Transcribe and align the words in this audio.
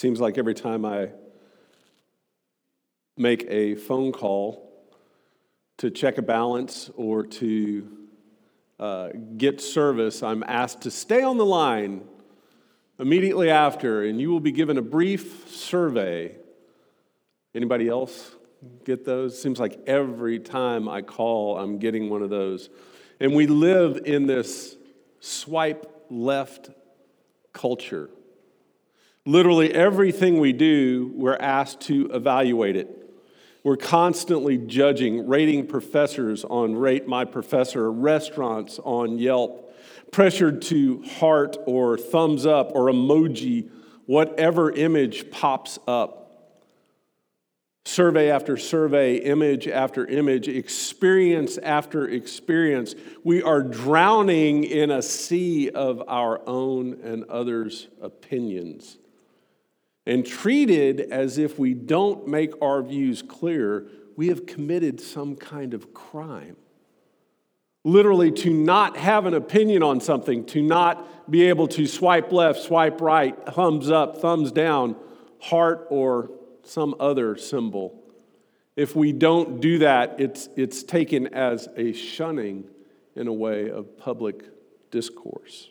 Seems 0.00 0.18
like 0.18 0.38
every 0.38 0.54
time 0.54 0.86
I 0.86 1.10
make 3.18 3.44
a 3.50 3.74
phone 3.74 4.12
call 4.12 4.72
to 5.76 5.90
check 5.90 6.16
a 6.16 6.22
balance 6.22 6.90
or 6.96 7.26
to 7.26 7.86
uh, 8.78 9.10
get 9.36 9.60
service, 9.60 10.22
I'm 10.22 10.42
asked 10.44 10.80
to 10.80 10.90
stay 10.90 11.20
on 11.20 11.36
the 11.36 11.44
line 11.44 12.00
immediately 12.98 13.50
after, 13.50 14.02
and 14.02 14.18
you 14.18 14.30
will 14.30 14.40
be 14.40 14.52
given 14.52 14.78
a 14.78 14.82
brief 14.82 15.50
survey. 15.50 16.34
Anybody 17.54 17.86
else 17.86 18.34
get 18.84 19.04
those? 19.04 19.38
Seems 19.38 19.60
like 19.60 19.80
every 19.86 20.38
time 20.38 20.88
I 20.88 21.02
call, 21.02 21.58
I'm 21.58 21.78
getting 21.78 22.08
one 22.08 22.22
of 22.22 22.30
those. 22.30 22.70
And 23.20 23.34
we 23.34 23.46
live 23.46 24.00
in 24.06 24.26
this 24.26 24.78
swipe 25.20 26.06
left 26.08 26.70
culture. 27.52 28.08
Literally 29.30 29.72
everything 29.72 30.40
we 30.40 30.52
do, 30.52 31.12
we're 31.14 31.36
asked 31.36 31.82
to 31.82 32.10
evaluate 32.12 32.74
it. 32.74 33.14
We're 33.62 33.76
constantly 33.76 34.58
judging, 34.58 35.28
rating 35.28 35.68
professors 35.68 36.44
on 36.44 36.74
Rate 36.74 37.06
My 37.06 37.24
Professor, 37.24 37.92
restaurants 37.92 38.80
on 38.82 39.18
Yelp, 39.18 39.72
pressured 40.10 40.62
to 40.62 41.04
heart 41.20 41.56
or 41.64 41.96
thumbs 41.96 42.44
up 42.44 42.72
or 42.74 42.86
emoji, 42.86 43.70
whatever 44.06 44.72
image 44.72 45.30
pops 45.30 45.78
up. 45.86 46.56
Survey 47.84 48.32
after 48.32 48.56
survey, 48.56 49.14
image 49.14 49.68
after 49.68 50.04
image, 50.06 50.48
experience 50.48 51.56
after 51.58 52.08
experience, 52.08 52.96
we 53.22 53.44
are 53.44 53.62
drowning 53.62 54.64
in 54.64 54.90
a 54.90 55.02
sea 55.02 55.70
of 55.70 56.02
our 56.08 56.40
own 56.48 56.98
and 57.04 57.22
others' 57.26 57.86
opinions 58.02 58.96
and 60.06 60.26
treated 60.26 61.00
as 61.00 61.38
if 61.38 61.58
we 61.58 61.74
don't 61.74 62.26
make 62.26 62.52
our 62.62 62.82
views 62.82 63.22
clear, 63.22 63.86
we 64.16 64.28
have 64.28 64.46
committed 64.46 65.00
some 65.00 65.36
kind 65.36 65.74
of 65.74 65.92
crime. 65.94 66.56
Literally, 67.84 68.30
to 68.30 68.50
not 68.50 68.96
have 68.96 69.24
an 69.24 69.34
opinion 69.34 69.82
on 69.82 70.00
something, 70.00 70.44
to 70.46 70.60
not 70.60 71.30
be 71.30 71.48
able 71.48 71.66
to 71.68 71.86
swipe 71.86 72.30
left, 72.30 72.60
swipe 72.60 73.00
right, 73.00 73.36
thumbs 73.54 73.90
up, 73.90 74.18
thumbs 74.18 74.52
down, 74.52 74.96
heart, 75.40 75.86
or 75.88 76.30
some 76.62 76.94
other 77.00 77.36
symbol. 77.36 78.02
If 78.76 78.94
we 78.94 79.12
don't 79.12 79.60
do 79.60 79.78
that, 79.78 80.20
it's, 80.20 80.48
it's 80.56 80.82
taken 80.82 81.28
as 81.28 81.68
a 81.76 81.92
shunning 81.92 82.64
in 83.16 83.28
a 83.28 83.32
way 83.32 83.70
of 83.70 83.96
public 83.96 84.44
discourse 84.90 85.70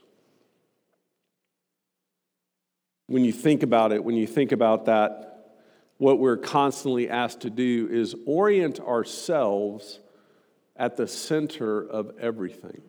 when 3.09 3.25
you 3.25 3.31
think 3.31 3.63
about 3.63 3.91
it, 3.91 4.03
when 4.03 4.15
you 4.15 4.27
think 4.27 4.51
about 4.51 4.85
that, 4.85 5.55
what 5.97 6.19
we're 6.19 6.37
constantly 6.37 7.09
asked 7.09 7.41
to 7.41 7.49
do 7.49 7.89
is 7.91 8.15
orient 8.27 8.79
ourselves 8.79 9.99
at 10.75 10.95
the 10.95 11.07
center 11.07 11.81
of 11.81 12.13
everything. 12.19 12.81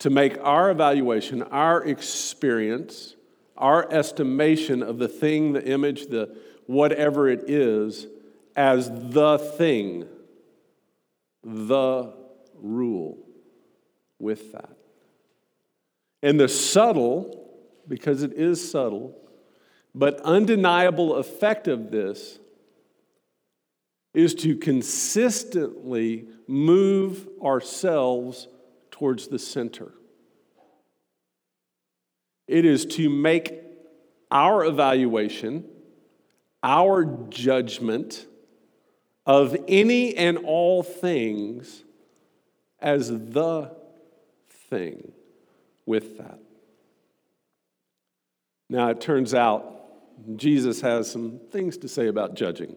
To 0.00 0.10
make 0.10 0.36
our 0.42 0.70
evaluation, 0.70 1.42
our 1.44 1.82
experience, 1.84 3.14
our 3.56 3.90
estimation 3.90 4.82
of 4.82 4.98
the 4.98 5.08
thing, 5.08 5.52
the 5.52 5.64
image, 5.64 6.08
the 6.08 6.36
whatever 6.66 7.28
it 7.28 7.48
is, 7.48 8.08
as 8.56 8.90
the 8.90 9.38
thing, 9.38 10.08
the 11.44 12.12
rule 12.60 13.18
with 14.18 14.52
that. 14.52 14.76
And 16.20 16.40
the 16.40 16.48
subtle, 16.48 17.43
because 17.88 18.22
it 18.22 18.32
is 18.32 18.70
subtle, 18.70 19.16
but 19.94 20.20
undeniable 20.20 21.16
effect 21.16 21.68
of 21.68 21.90
this 21.90 22.38
is 24.12 24.34
to 24.34 24.56
consistently 24.56 26.26
move 26.46 27.28
ourselves 27.42 28.48
towards 28.90 29.28
the 29.28 29.38
center. 29.38 29.92
It 32.46 32.64
is 32.64 32.86
to 32.86 33.08
make 33.10 33.54
our 34.30 34.64
evaluation, 34.64 35.64
our 36.62 37.04
judgment 37.28 38.26
of 39.26 39.56
any 39.66 40.14
and 40.16 40.38
all 40.38 40.82
things 40.82 41.82
as 42.78 43.08
the 43.08 43.74
thing 44.68 45.12
with 45.86 46.18
that. 46.18 46.43
Now, 48.68 48.88
it 48.88 49.00
turns 49.00 49.34
out 49.34 49.74
Jesus 50.36 50.80
has 50.80 51.10
some 51.10 51.40
things 51.50 51.76
to 51.78 51.88
say 51.88 52.08
about 52.08 52.34
judging. 52.34 52.76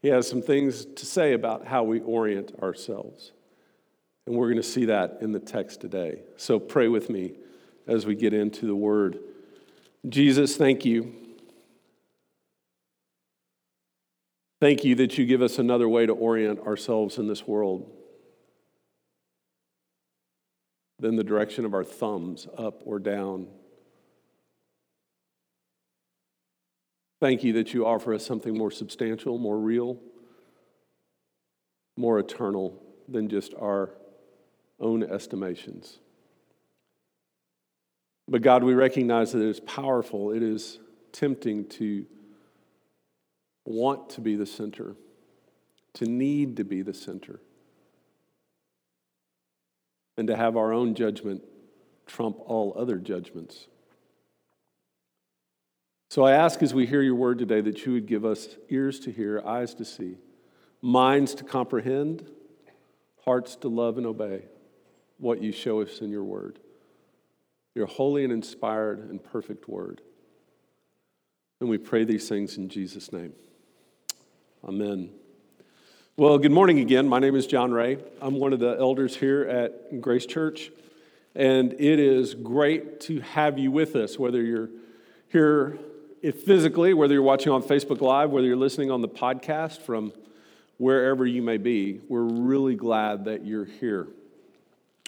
He 0.00 0.08
has 0.08 0.28
some 0.28 0.42
things 0.42 0.84
to 0.84 1.06
say 1.06 1.32
about 1.32 1.66
how 1.66 1.82
we 1.82 2.00
orient 2.00 2.52
ourselves. 2.62 3.32
And 4.26 4.36
we're 4.36 4.46
going 4.46 4.56
to 4.56 4.62
see 4.62 4.86
that 4.86 5.18
in 5.20 5.32
the 5.32 5.40
text 5.40 5.80
today. 5.80 6.22
So 6.36 6.58
pray 6.58 6.88
with 6.88 7.10
me 7.10 7.34
as 7.86 8.06
we 8.06 8.14
get 8.14 8.34
into 8.34 8.66
the 8.66 8.74
word. 8.74 9.18
Jesus, 10.08 10.56
thank 10.56 10.84
you. 10.84 11.14
Thank 14.60 14.84
you 14.84 14.94
that 14.96 15.16
you 15.16 15.24
give 15.24 15.42
us 15.42 15.58
another 15.58 15.88
way 15.88 16.06
to 16.06 16.12
orient 16.12 16.60
ourselves 16.60 17.18
in 17.18 17.28
this 17.28 17.46
world 17.46 17.90
than 20.98 21.16
the 21.16 21.24
direction 21.24 21.64
of 21.64 21.74
our 21.74 21.84
thumbs 21.84 22.48
up 22.56 22.82
or 22.84 22.98
down 22.98 23.46
Thank 27.20 27.42
you 27.42 27.52
that 27.54 27.74
you 27.74 27.84
offer 27.84 28.14
us 28.14 28.24
something 28.24 28.56
more 28.56 28.70
substantial, 28.70 29.38
more 29.38 29.58
real, 29.58 29.98
more 31.96 32.18
eternal 32.18 32.80
than 33.08 33.28
just 33.28 33.54
our 33.54 33.90
own 34.78 35.02
estimations. 35.02 35.98
But 38.28 38.42
God, 38.42 38.62
we 38.62 38.74
recognize 38.74 39.32
that 39.32 39.40
it 39.40 39.48
is 39.48 39.60
powerful, 39.60 40.30
it 40.32 40.42
is 40.42 40.78
tempting 41.12 41.66
to 41.70 42.06
want 43.64 44.10
to 44.10 44.20
be 44.20 44.36
the 44.36 44.46
center, 44.46 44.94
to 45.94 46.04
need 46.04 46.56
to 46.58 46.64
be 46.64 46.82
the 46.82 46.94
center, 46.94 47.40
and 50.16 50.28
to 50.28 50.36
have 50.36 50.56
our 50.56 50.72
own 50.72 50.94
judgment 50.94 51.42
trump 52.06 52.38
all 52.46 52.74
other 52.76 52.96
judgments. 52.96 53.66
So 56.10 56.24
I 56.24 56.32
ask 56.32 56.62
as 56.62 56.72
we 56.72 56.86
hear 56.86 57.02
your 57.02 57.16
word 57.16 57.38
today 57.38 57.60
that 57.60 57.84
you 57.84 57.92
would 57.92 58.06
give 58.06 58.24
us 58.24 58.56
ears 58.70 58.98
to 59.00 59.12
hear, 59.12 59.42
eyes 59.44 59.74
to 59.74 59.84
see, 59.84 60.16
minds 60.80 61.34
to 61.34 61.44
comprehend, 61.44 62.26
hearts 63.26 63.56
to 63.56 63.68
love 63.68 63.98
and 63.98 64.06
obey 64.06 64.44
what 65.18 65.42
you 65.42 65.52
show 65.52 65.82
us 65.82 66.00
in 66.00 66.10
your 66.10 66.24
word. 66.24 66.60
Your 67.74 67.86
holy 67.86 68.24
and 68.24 68.32
inspired 68.32 69.10
and 69.10 69.22
perfect 69.22 69.68
word. 69.68 70.00
And 71.60 71.68
we 71.68 71.76
pray 71.76 72.04
these 72.04 72.26
things 72.26 72.56
in 72.56 72.70
Jesus' 72.70 73.12
name. 73.12 73.34
Amen. 74.66 75.10
Well, 76.16 76.38
good 76.38 76.52
morning 76.52 76.78
again. 76.78 77.06
My 77.06 77.18
name 77.18 77.34
is 77.36 77.46
John 77.46 77.70
Ray. 77.70 77.98
I'm 78.22 78.36
one 78.36 78.54
of 78.54 78.60
the 78.60 78.78
elders 78.80 79.14
here 79.14 79.42
at 79.42 80.00
Grace 80.00 80.24
Church. 80.24 80.70
And 81.34 81.74
it 81.74 82.00
is 82.00 82.34
great 82.34 83.00
to 83.00 83.20
have 83.20 83.58
you 83.58 83.70
with 83.70 83.94
us, 83.94 84.18
whether 84.18 84.42
you're 84.42 84.70
here 85.28 85.78
if 86.22 86.42
physically, 86.42 86.94
whether 86.94 87.14
you're 87.14 87.22
watching 87.22 87.52
on 87.52 87.62
Facebook 87.62 88.00
Live, 88.00 88.30
whether 88.30 88.46
you're 88.46 88.56
listening 88.56 88.90
on 88.90 89.00
the 89.00 89.08
podcast 89.08 89.80
from 89.82 90.12
wherever 90.76 91.26
you 91.26 91.42
may 91.42 91.56
be, 91.56 92.00
we're 92.08 92.22
really 92.22 92.74
glad 92.74 93.26
that 93.26 93.44
you're 93.46 93.64
here. 93.64 94.08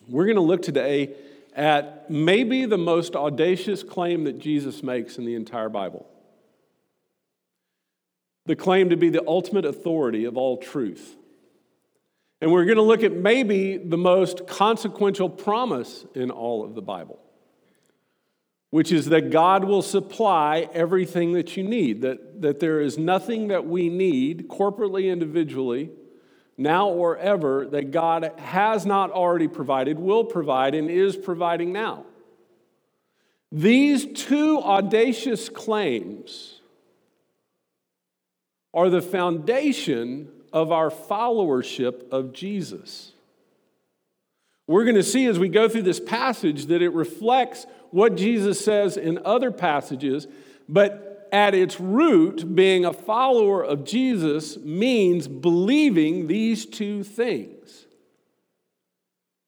We're 0.09 0.25
going 0.25 0.37
to 0.37 0.43
look 0.43 0.63
today 0.63 1.15
at 1.55 2.11
maybe 2.11 2.65
the 2.65 2.79
most 2.79 3.17
audacious 3.17 3.83
claim 3.83 4.25
that 4.25 4.39
Jesus 4.39 4.83
makes 4.83 5.19
in 5.19 5.25
the 5.25 5.35
entire 5.35 5.69
Bible 5.69 6.07
the 8.47 8.57
claim 8.57 8.91
to 8.91 8.97
be 8.97 9.11
the 9.11 9.23
ultimate 9.29 9.65
authority 9.65 10.25
of 10.25 10.37
all 10.37 10.57
truth. 10.57 11.17
And 12.41 12.51
we're 12.51 12.65
going 12.65 12.79
to 12.79 12.83
look 12.83 13.03
at 13.03 13.13
maybe 13.13 13.77
the 13.77 13.99
most 13.99 14.47
consequential 14.47 15.29
promise 15.29 16.05
in 16.15 16.31
all 16.31 16.65
of 16.65 16.75
the 16.75 16.83
Bible 16.83 17.21
which 18.71 18.93
is 18.93 19.07
that 19.07 19.31
God 19.31 19.65
will 19.65 19.83
supply 19.83 20.69
everything 20.73 21.33
that 21.33 21.57
you 21.57 21.65
need, 21.65 22.03
that, 22.03 22.41
that 22.41 22.61
there 22.61 22.81
is 22.81 22.97
nothing 22.97 23.49
that 23.49 23.67
we 23.67 23.89
need 23.89 24.49
corporately, 24.49 25.11
individually, 25.11 25.91
now 26.57 26.89
or 26.89 27.17
ever, 27.19 27.67
that 27.67 27.91
God 27.91 28.33
has 28.39 28.87
not 28.87 29.11
already 29.11 29.49
provided, 29.49 29.99
will 29.99 30.25
provide, 30.25 30.75
and 30.75 30.89
is 30.89 31.17
providing 31.17 31.73
now. 31.73 32.05
These 33.51 34.07
two 34.27 34.61
audacious 34.61 35.49
claims 35.49 36.61
are 38.73 38.89
the 38.89 39.03
foundation 39.03 40.29
of 40.53 40.71
our 40.71 40.91
followership 40.91 42.09
of 42.11 42.33
Jesus. 42.33 43.13
We're 44.71 44.85
going 44.85 44.95
to 44.95 45.03
see 45.03 45.27
as 45.27 45.37
we 45.37 45.49
go 45.49 45.69
through 45.69 45.83
this 45.83 45.99
passage 45.99 46.67
that 46.67 46.81
it 46.81 46.91
reflects 46.91 47.67
what 47.91 48.15
Jesus 48.15 48.65
says 48.65 48.97
in 48.97 49.19
other 49.25 49.51
passages, 49.51 50.29
But 50.69 51.29
at 51.33 51.57
its 51.57 51.81
root, 51.81 52.55
being 52.55 52.85
a 52.85 52.93
follower 52.93 53.65
of 53.65 53.83
Jesus 53.83 54.59
means 54.59 55.27
believing 55.27 56.29
these 56.29 56.67
two 56.67 57.03
things. 57.03 57.87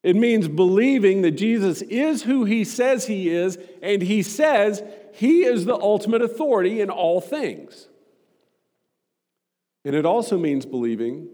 It 0.03 0.17
means 0.17 0.49
believing 0.49 1.23
that 1.23 1.33
Jesus 1.33 1.83
is 1.83 2.25
who 2.25 2.45
he 2.45 2.65
says 2.65 3.07
he 3.07 3.29
is, 3.29 3.59
and 3.81 4.03
he 4.03 4.25
says 4.25 4.83
he 5.13 5.45
is 5.45 5.67
the 5.67 5.77
ultimate 5.77 6.23
authority 6.23 6.81
in 6.81 6.91
all 6.91 7.21
things. 7.21 7.87
And 9.85 9.95
it 9.95 10.05
also 10.05 10.37
means 10.37 10.67
believing 10.67 11.29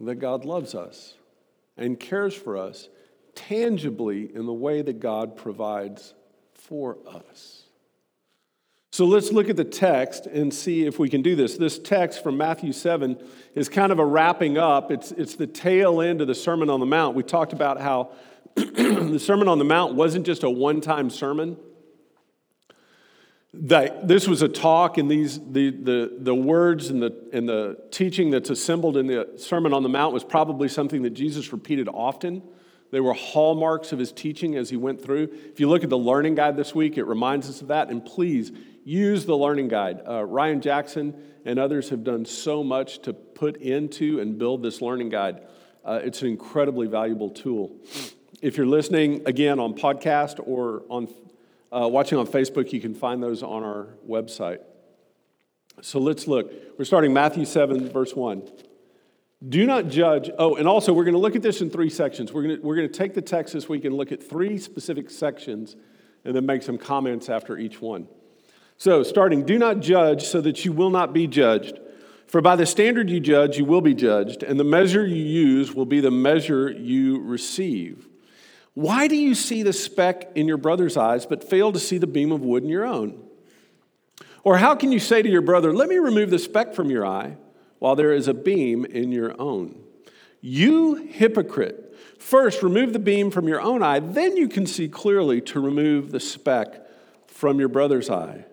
that 0.00 0.14
God 0.14 0.46
loves 0.46 0.74
us 0.74 1.16
and 1.82 1.98
cares 1.98 2.32
for 2.32 2.56
us 2.56 2.88
tangibly 3.34 4.32
in 4.34 4.46
the 4.46 4.52
way 4.52 4.82
that 4.82 5.00
God 5.00 5.36
provides 5.36 6.14
for 6.54 6.96
us. 7.08 7.64
So 8.92 9.04
let's 9.04 9.32
look 9.32 9.48
at 9.48 9.56
the 9.56 9.64
text 9.64 10.26
and 10.26 10.54
see 10.54 10.86
if 10.86 10.98
we 10.98 11.08
can 11.08 11.22
do 11.22 11.34
this. 11.34 11.56
This 11.56 11.78
text 11.78 12.22
from 12.22 12.36
Matthew 12.36 12.72
7 12.72 13.18
is 13.54 13.68
kind 13.68 13.90
of 13.90 13.98
a 13.98 14.04
wrapping 14.04 14.58
up, 14.58 14.92
it's, 14.92 15.10
it's 15.12 15.34
the 15.34 15.46
tail 15.46 16.00
end 16.00 16.20
of 16.20 16.28
the 16.28 16.34
Sermon 16.34 16.70
on 16.70 16.78
the 16.78 16.86
Mount. 16.86 17.16
We 17.16 17.24
talked 17.24 17.52
about 17.52 17.80
how 17.80 18.12
the 18.54 19.18
Sermon 19.18 19.48
on 19.48 19.58
the 19.58 19.64
Mount 19.64 19.94
wasn't 19.94 20.24
just 20.24 20.44
a 20.44 20.50
one 20.50 20.80
time 20.80 21.10
sermon. 21.10 21.56
That 23.54 24.08
this 24.08 24.26
was 24.26 24.40
a 24.40 24.48
talk, 24.48 24.96
and 24.96 25.10
these 25.10 25.38
the, 25.38 25.70
the, 25.70 26.16
the 26.18 26.34
words 26.34 26.88
and 26.88 27.02
the, 27.02 27.28
and 27.34 27.46
the 27.46 27.76
teaching 27.90 28.30
that's 28.30 28.48
assembled 28.48 28.96
in 28.96 29.06
the 29.06 29.34
Sermon 29.36 29.74
on 29.74 29.82
the 29.82 29.90
Mount 29.90 30.14
was 30.14 30.24
probably 30.24 30.68
something 30.68 31.02
that 31.02 31.10
Jesus 31.10 31.52
repeated 31.52 31.86
often. 31.86 32.42
They 32.92 33.00
were 33.00 33.14
hallmarks 33.14 33.92
of 33.92 33.98
his 33.98 34.12
teaching 34.12 34.54
as 34.56 34.70
he 34.70 34.76
went 34.76 35.02
through. 35.02 35.28
If 35.50 35.60
you 35.60 35.68
look 35.68 35.82
at 35.82 35.90
the 35.90 35.98
learning 35.98 36.34
guide 36.34 36.56
this 36.56 36.74
week, 36.74 36.96
it 36.96 37.04
reminds 37.04 37.48
us 37.48 37.62
of 37.62 37.68
that. 37.68 37.88
And 37.88 38.04
please 38.04 38.52
use 38.84 39.24
the 39.26 39.36
learning 39.36 39.68
guide. 39.68 40.00
Uh, 40.06 40.24
Ryan 40.24 40.60
Jackson 40.60 41.14
and 41.44 41.58
others 41.58 41.88
have 41.88 42.04
done 42.04 42.24
so 42.24 42.62
much 42.62 43.00
to 43.02 43.12
put 43.12 43.56
into 43.56 44.20
and 44.20 44.38
build 44.38 44.62
this 44.62 44.82
learning 44.82 45.08
guide. 45.08 45.40
Uh, 45.84 46.00
it's 46.02 46.22
an 46.22 46.28
incredibly 46.28 46.86
valuable 46.86 47.30
tool. 47.30 47.80
If 48.42 48.56
you're 48.56 48.66
listening 48.66 49.22
again 49.26 49.58
on 49.58 49.74
podcast 49.74 50.40
or 50.46 50.82
on 50.88 51.08
uh, 51.72 51.88
watching 51.88 52.18
on 52.18 52.26
Facebook, 52.26 52.72
you 52.72 52.80
can 52.80 52.94
find 52.94 53.22
those 53.22 53.42
on 53.42 53.62
our 53.64 53.88
website. 54.08 54.58
So 55.80 55.98
let's 55.98 56.26
look. 56.26 56.52
We're 56.78 56.84
starting 56.84 57.12
Matthew 57.12 57.44
7, 57.44 57.88
verse 57.90 58.14
1. 58.14 58.42
Do 59.48 59.66
not 59.66 59.88
judge. 59.88 60.30
Oh, 60.38 60.54
and 60.56 60.68
also, 60.68 60.92
we're 60.92 61.04
going 61.04 61.14
to 61.14 61.20
look 61.20 61.34
at 61.34 61.42
this 61.42 61.60
in 61.60 61.70
three 61.70 61.90
sections. 61.90 62.32
We're 62.32 62.42
going 62.42 62.56
to, 62.56 62.62
we're 62.62 62.76
going 62.76 62.88
to 62.88 62.94
take 62.94 63.14
the 63.14 63.22
text 63.22 63.54
this 63.54 63.68
week 63.68 63.84
and 63.84 63.96
look 63.96 64.12
at 64.12 64.22
three 64.22 64.58
specific 64.58 65.10
sections 65.10 65.74
and 66.24 66.36
then 66.36 66.46
make 66.46 66.62
some 66.62 66.78
comments 66.78 67.28
after 67.28 67.58
each 67.58 67.80
one. 67.80 68.06
So, 68.76 69.02
starting, 69.02 69.44
do 69.44 69.58
not 69.58 69.80
judge 69.80 70.24
so 70.24 70.40
that 70.42 70.64
you 70.64 70.72
will 70.72 70.90
not 70.90 71.12
be 71.12 71.26
judged. 71.26 71.80
For 72.26 72.40
by 72.40 72.54
the 72.56 72.66
standard 72.66 73.10
you 73.10 73.18
judge, 73.18 73.58
you 73.58 73.64
will 73.64 73.80
be 73.80 73.94
judged, 73.94 74.42
and 74.42 74.58
the 74.60 74.64
measure 74.64 75.04
you 75.04 75.22
use 75.22 75.74
will 75.74 75.86
be 75.86 76.00
the 76.00 76.10
measure 76.10 76.70
you 76.70 77.20
receive. 77.20 78.08
Why 78.74 79.06
do 79.06 79.16
you 79.16 79.34
see 79.34 79.62
the 79.62 79.72
speck 79.72 80.32
in 80.34 80.48
your 80.48 80.56
brother's 80.56 80.96
eyes, 80.96 81.26
but 81.26 81.48
fail 81.48 81.72
to 81.72 81.78
see 81.78 81.98
the 81.98 82.06
beam 82.06 82.32
of 82.32 82.40
wood 82.40 82.62
in 82.62 82.68
your 82.68 82.86
own? 82.86 83.22
Or 84.44 84.56
how 84.56 84.74
can 84.74 84.92
you 84.92 84.98
say 84.98 85.22
to 85.22 85.28
your 85.28 85.42
brother, 85.42 85.72
Let 85.72 85.88
me 85.88 85.98
remove 85.98 86.30
the 86.30 86.38
speck 86.38 86.74
from 86.74 86.90
your 86.90 87.06
eye, 87.06 87.36
while 87.78 87.96
there 87.96 88.12
is 88.12 88.28
a 88.28 88.34
beam 88.34 88.84
in 88.84 89.12
your 89.12 89.40
own? 89.40 89.82
You 90.40 90.94
hypocrite, 90.94 91.96
first 92.18 92.62
remove 92.62 92.92
the 92.92 92.98
beam 92.98 93.30
from 93.30 93.46
your 93.46 93.60
own 93.60 93.82
eye, 93.82 94.00
then 94.00 94.36
you 94.36 94.48
can 94.48 94.66
see 94.66 94.88
clearly 94.88 95.40
to 95.42 95.60
remove 95.60 96.10
the 96.10 96.20
speck 96.20 96.86
from 97.28 97.60
your 97.60 97.68
brother's 97.68 98.10
eye. 98.10 98.46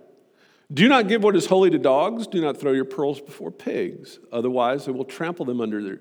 Do 0.72 0.88
not 0.88 1.08
give 1.08 1.24
what 1.24 1.36
is 1.36 1.48
holy 1.48 1.72
to 1.72 1.80
dogs. 1.80 2.28
Do 2.28 2.42
not 2.42 2.58
throw 2.58 2.74
your 2.74 2.86
pearls 2.86 3.20
before 3.20 3.50
pigs. 3.50 4.20
Otherwise, 4.32 4.86
they 4.86 4.92
will 4.92 5.06
trample 5.06 5.46
them 5.46 5.62
under 5.62 5.82
their, 5.82 6.00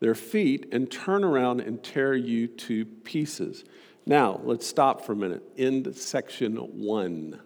their 0.00 0.14
feet 0.14 0.68
and 0.72 0.90
turn 0.90 1.24
around 1.24 1.60
and 1.60 1.82
tear 1.82 2.14
you 2.14 2.46
to 2.46 2.84
pieces. 2.84 3.64
Now, 4.06 4.40
let's 4.44 4.66
stop 4.66 5.04
for 5.04 5.12
a 5.12 5.16
minute. 5.16 5.42
End 5.56 5.94
section 5.94 6.56
one. 6.56 7.40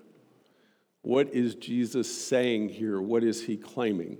What 1.02 1.34
is 1.34 1.54
Jesus 1.56 2.26
saying 2.26 2.68
here? 2.68 3.00
What 3.00 3.24
is 3.24 3.46
he 3.46 3.56
claiming? 3.56 4.18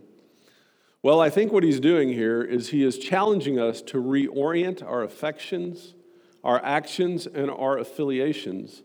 Well, 1.02 1.20
I 1.20 1.30
think 1.30 1.52
what 1.52 1.64
he's 1.64 1.80
doing 1.80 2.08
here 2.08 2.42
is 2.42 2.70
he 2.70 2.84
is 2.84 2.98
challenging 2.98 3.58
us 3.58 3.82
to 3.82 4.02
reorient 4.02 4.82
our 4.82 5.02
affections, 5.02 5.94
our 6.42 6.64
actions, 6.64 7.26
and 7.26 7.50
our 7.50 7.78
affiliations 7.78 8.82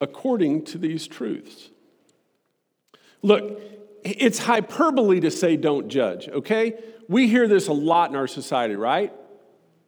according 0.00 0.64
to 0.64 0.78
these 0.78 1.06
truths. 1.06 1.70
Look, 3.22 3.60
it's 4.04 4.40
hyperbole 4.40 5.20
to 5.20 5.30
say 5.30 5.56
don't 5.56 5.88
judge, 5.88 6.28
okay? 6.28 6.74
We 7.12 7.28
hear 7.28 7.46
this 7.46 7.68
a 7.68 7.74
lot 7.74 8.08
in 8.08 8.16
our 8.16 8.26
society, 8.26 8.74
right? 8.74 9.12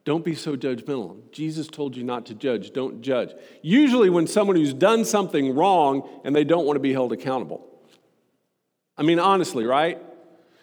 Don't 0.04 0.22
be 0.22 0.34
so 0.34 0.56
judgmental. 0.56 1.16
Jesus 1.32 1.66
told 1.66 1.96
you 1.96 2.04
not 2.04 2.26
to 2.26 2.34
judge. 2.34 2.72
Don't 2.72 3.00
judge. 3.00 3.30
Usually, 3.62 4.10
when 4.10 4.26
someone 4.26 4.56
who's 4.56 4.74
done 4.74 5.06
something 5.06 5.54
wrong 5.54 6.06
and 6.22 6.36
they 6.36 6.44
don't 6.44 6.66
want 6.66 6.76
to 6.76 6.80
be 6.80 6.92
held 6.92 7.14
accountable. 7.14 7.66
I 8.98 9.04
mean, 9.04 9.18
honestly, 9.18 9.64
right? 9.64 10.02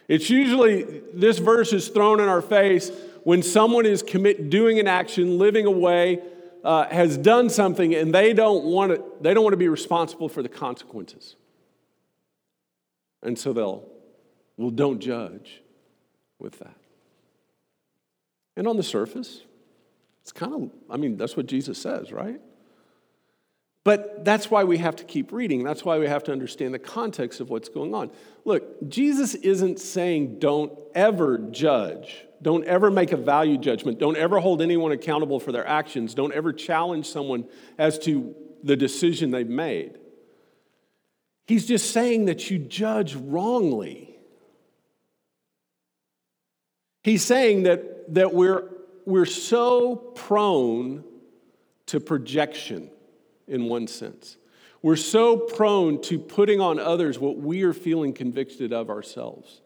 It's 0.08 0.30
usually 0.30 1.02
this 1.16 1.40
verse 1.40 1.74
is 1.74 1.88
thrown 1.88 2.20
in 2.20 2.30
our 2.30 2.44
face 2.44 2.92
when 3.24 3.42
someone 3.42 3.88
is 3.88 4.04
commit, 4.04 4.52
doing 4.52 4.78
an 4.78 4.88
action, 4.88 5.40
living 5.40 5.66
a 5.66 5.72
way, 5.72 6.22
uh, 6.64 6.86
has 6.90 7.18
done 7.18 7.50
something, 7.50 7.96
and 7.96 8.14
they 8.14 8.34
don't 8.34 8.66
want 8.66 8.92
to, 8.92 9.04
they 9.20 9.34
don't 9.34 9.44
want 9.44 9.54
to 9.54 9.58
be 9.58 9.68
responsible 9.68 10.30
for 10.30 10.44
the 10.44 10.50
consequences. 10.50 11.36
And 13.24 13.38
so 13.40 13.52
they'll, 13.52 13.90
well, 14.58 14.70
don't 14.70 15.00
judge 15.00 15.61
with 16.42 16.60
that. 16.60 16.76
And 18.58 18.68
on 18.68 18.78
the 18.78 18.84
surface, 18.84 19.42
it's 20.22 20.32
kind 20.32 20.54
of, 20.54 20.72
I 20.90 20.98
mean, 20.98 21.18
that's 21.18 21.38
what 21.38 21.46
Jesus 21.46 21.82
says, 21.82 22.12
right? 22.12 22.42
But 23.84 24.24
that's 24.24 24.52
why 24.52 24.64
we 24.64 24.78
have 24.78 24.96
to 24.98 25.04
keep 25.04 25.32
reading. 25.32 25.64
That's 25.64 25.84
why 25.84 25.98
we 25.98 26.08
have 26.08 26.24
to 26.26 26.32
understand 26.32 26.74
the 26.74 26.80
context 26.80 27.40
of 27.40 27.50
what's 27.50 27.70
going 27.70 27.96
on. 27.96 28.12
Look, 28.46 28.88
Jesus 28.88 29.34
isn't 29.34 29.80
saying 29.80 30.38
don't 30.40 30.78
ever 30.94 31.40
judge. 31.40 32.26
Don't 32.42 32.66
ever 32.66 32.92
make 32.92 33.12
a 33.12 33.18
value 33.18 33.58
judgment. 33.58 33.98
Don't 33.98 34.18
ever 34.18 34.40
hold 34.40 34.62
anyone 34.62 34.92
accountable 34.92 35.40
for 35.40 35.52
their 35.52 35.66
actions. 35.66 36.14
Don't 36.14 36.34
ever 36.34 36.54
challenge 36.54 37.08
someone 37.08 37.46
as 37.78 37.98
to 38.00 38.36
the 38.64 38.76
decision 38.76 39.32
they've 39.32 39.48
made. 39.48 39.98
He's 41.48 41.66
just 41.66 41.92
saying 41.92 42.26
that 42.26 42.52
you 42.52 42.60
judge 42.60 43.16
wrongly. 43.16 44.11
He's 47.04 47.24
saying 47.24 47.64
that, 47.64 48.14
that 48.14 48.34
we're, 48.34 48.70
we're 49.06 49.26
so 49.26 49.96
prone 49.96 51.04
to 51.88 52.00
projection 52.00 52.90
in 53.48 53.66
one 53.66 53.88
sense. 53.88 54.38
We're 54.82 54.96
so 54.96 55.38
prone 55.38 56.02
to 56.04 56.18
putting 56.18 56.60
on 56.60 56.80
others 56.80 57.20
what 57.20 57.38
we 57.38 57.64
are 57.64 57.74
feeling 57.74 58.14
convicted 58.14 58.74
of 58.74 58.90
ourselves. 58.90 59.62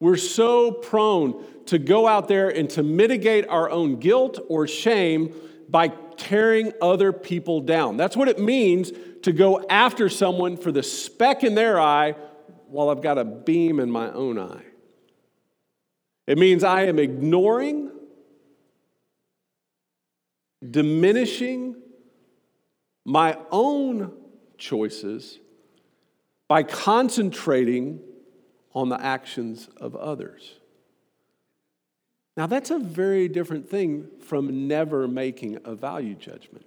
We're 0.00 0.16
so 0.16 0.72
prone 0.72 1.44
to 1.66 1.78
go 1.78 2.08
out 2.08 2.28
there 2.28 2.48
and 2.48 2.68
to 2.70 2.82
mitigate 2.82 3.46
our 3.48 3.70
own 3.70 4.00
guilt 4.00 4.38
or 4.48 4.66
shame 4.66 5.34
by 5.68 5.88
tearing 6.16 6.72
other 6.82 7.12
people 7.12 7.60
down. 7.60 7.96
That's 7.96 8.16
what 8.16 8.28
it 8.28 8.38
means 8.38 8.92
to 9.22 9.32
go 9.32 9.64
after 9.68 10.08
someone 10.08 10.56
for 10.56 10.72
the 10.72 10.82
speck 10.82 11.44
in 11.44 11.54
their 11.54 11.80
eye 11.80 12.12
while 12.66 12.90
I've 12.90 13.02
got 13.02 13.18
a 13.18 13.24
beam 13.24 13.80
in 13.80 13.90
my 13.90 14.10
own 14.10 14.38
eye. 14.38 14.62
It 16.26 16.38
means 16.38 16.62
I 16.62 16.82
am 16.82 16.98
ignoring, 16.98 17.90
diminishing 20.68 21.76
my 23.04 23.36
own 23.50 24.12
choices 24.56 25.40
by 26.48 26.62
concentrating 26.62 28.00
on 28.74 28.88
the 28.88 29.00
actions 29.00 29.68
of 29.78 29.96
others. 29.96 30.54
Now, 32.36 32.46
that's 32.46 32.70
a 32.70 32.78
very 32.78 33.28
different 33.28 33.68
thing 33.68 34.08
from 34.20 34.66
never 34.68 35.06
making 35.06 35.58
a 35.64 35.74
value 35.74 36.14
judgment. 36.14 36.64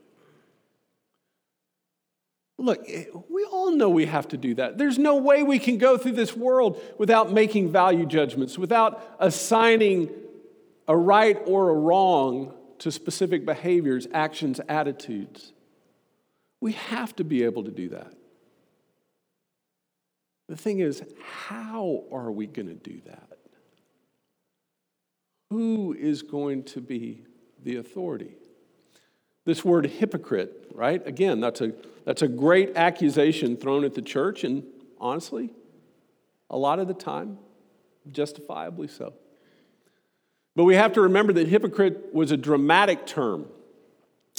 Look, 2.57 2.85
eh, 2.87 3.05
we 3.29 3.43
all 3.43 3.71
know 3.71 3.89
we 3.89 4.05
have 4.05 4.29
to 4.29 4.37
do 4.37 4.55
that. 4.55 4.77
There's 4.77 4.97
no 4.97 5.17
way 5.17 5.43
we 5.43 5.59
can 5.59 5.77
go 5.77 5.97
through 5.97 6.13
this 6.13 6.35
world 6.35 6.81
without 6.97 7.31
making 7.31 7.71
value 7.71 8.05
judgments, 8.05 8.57
without 8.57 9.17
assigning 9.19 10.09
a 10.87 10.95
right 10.95 11.37
or 11.45 11.69
a 11.69 11.73
wrong 11.73 12.53
to 12.79 12.91
specific 12.91 13.45
behaviors, 13.45 14.07
actions, 14.13 14.61
attitudes. 14.69 15.53
We 16.61 16.73
have 16.73 17.15
to 17.17 17.23
be 17.23 17.43
able 17.43 17.63
to 17.65 17.71
do 17.71 17.89
that. 17.89 18.13
The 20.47 20.55
thing 20.55 20.79
is, 20.79 21.03
how 21.47 22.03
are 22.11 22.31
we 22.31 22.47
going 22.47 22.67
to 22.67 22.73
do 22.75 23.01
that? 23.05 23.37
Who 25.49 25.95
is 25.97 26.21
going 26.21 26.63
to 26.65 26.81
be 26.81 27.25
the 27.63 27.77
authority? 27.77 28.35
This 29.45 29.63
word 29.63 29.85
hypocrite, 29.85 30.67
right? 30.73 31.05
Again, 31.07 31.39
that's 31.39 31.61
a, 31.61 31.73
that's 32.03 32.21
a 32.21 32.27
great 32.27 32.75
accusation 32.75 33.57
thrown 33.57 33.83
at 33.85 33.93
the 33.93 34.01
church, 34.01 34.43
and 34.43 34.63
honestly, 34.99 35.51
a 36.49 36.57
lot 36.57 36.79
of 36.79 36.87
the 36.87 36.93
time, 36.93 37.37
justifiably 38.11 38.87
so. 38.87 39.13
But 40.55 40.63
we 40.63 40.75
have 40.75 40.93
to 40.93 41.01
remember 41.01 41.33
that 41.33 41.47
hypocrite 41.47 42.13
was 42.13 42.31
a 42.31 42.37
dramatic 42.37 43.05
term. 43.05 43.47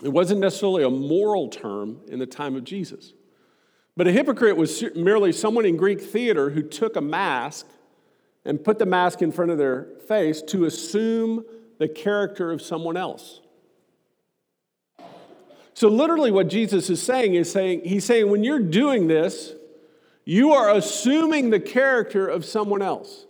It 0.03 0.09
wasn't 0.09 0.41
necessarily 0.41 0.83
a 0.83 0.91
moral 0.91 1.49
term 1.49 2.01
in 2.09 2.19
the 2.19 2.27
time 2.27 2.57
of 2.57 2.65
Jesus. 2.65 3.13
But 3.97 4.07
a 4.07 4.13
hypocrite 4.13 4.57
was 4.57 4.83
merely 4.95 5.33
someone 5.33 5.65
in 5.65 5.77
Greek 5.77 6.01
theater 6.01 6.51
who 6.51 6.63
took 6.63 6.97
a 6.97 7.01
mask 7.01 7.67
and 8.45 8.63
put 8.63 8.79
the 8.79 8.87
mask 8.87 9.23
in 9.23 9.33
front 9.33 9.51
of 9.51 9.59
their 9.59 9.89
face 10.07 10.43
to 10.43 10.65
assume 10.65 11.45
the 11.79 11.89
character 11.89 12.53
of 12.53 12.63
someone 12.63 12.97
else. 12.97 13.41
So, 15.77 15.89
literally, 15.89 16.31
what 16.31 16.49
Jesus 16.49 16.89
is 16.89 17.03
saying 17.03 17.35
is 17.35 17.53
saying, 17.53 17.83
He's 17.85 18.07
saying, 18.07 18.31
when 18.31 18.43
you're 18.43 18.59
doing 18.59 19.09
this, 19.09 19.53
you 20.25 20.53
are 20.53 20.71
assuming 20.71 21.51
the 21.51 21.61
character 21.61 22.27
of 22.27 22.47
someone 22.47 22.81
else. 22.81 23.27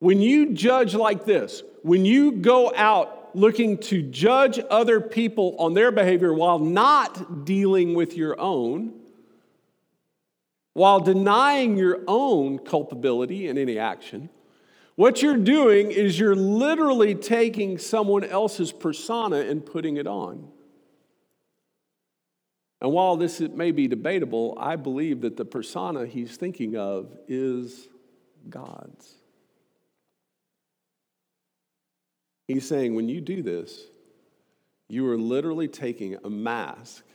When 0.00 0.20
you 0.20 0.52
judge 0.52 0.94
like 0.94 1.24
this, 1.24 1.62
when 1.82 2.04
you 2.04 2.30
go 2.30 2.74
out 2.76 3.34
looking 3.34 3.78
to 3.78 4.02
judge 4.02 4.60
other 4.68 5.00
people 5.00 5.56
on 5.58 5.72
their 5.72 5.90
behavior 5.90 6.34
while 6.34 6.58
not 6.58 7.46
dealing 7.46 7.94
with 7.94 8.18
your 8.18 8.38
own, 8.38 8.92
while 10.74 11.00
denying 11.00 11.78
your 11.78 12.00
own 12.06 12.58
culpability 12.58 13.48
in 13.48 13.56
any 13.56 13.78
action, 13.78 14.28
what 14.94 15.22
you're 15.22 15.38
doing 15.38 15.90
is 15.90 16.20
you're 16.20 16.36
literally 16.36 17.14
taking 17.14 17.78
someone 17.78 18.24
else's 18.24 18.72
persona 18.72 19.36
and 19.36 19.64
putting 19.64 19.96
it 19.96 20.06
on. 20.06 20.50
And 22.84 22.92
while 22.92 23.16
this 23.16 23.40
may 23.40 23.70
be 23.70 23.88
debatable, 23.88 24.58
I 24.60 24.76
believe 24.76 25.22
that 25.22 25.38
the 25.38 25.46
persona 25.46 26.04
he's 26.04 26.36
thinking 26.36 26.76
of 26.76 27.16
is 27.26 27.88
God's. 28.50 29.10
He's 32.46 32.68
saying 32.68 32.94
when 32.94 33.08
you 33.08 33.22
do 33.22 33.42
this, 33.42 33.86
you 34.86 35.08
are 35.08 35.16
literally 35.16 35.66
taking 35.66 36.18
a 36.22 36.28
mask 36.28 37.06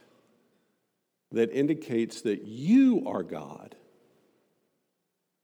that 1.33 1.51
indicates 1.51 2.23
that 2.23 2.45
you 2.45 3.03
are 3.05 3.21
God. 3.21 3.75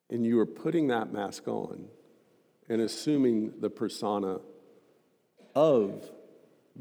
And 0.09 0.25
you 0.25 0.39
are 0.39 0.47
putting 0.47 0.87
that 0.87 1.13
mask 1.13 1.47
on 1.47 1.85
and 2.67 2.81
assuming 2.81 3.59
the 3.59 3.69
persona 3.69 4.39
of 5.53 6.09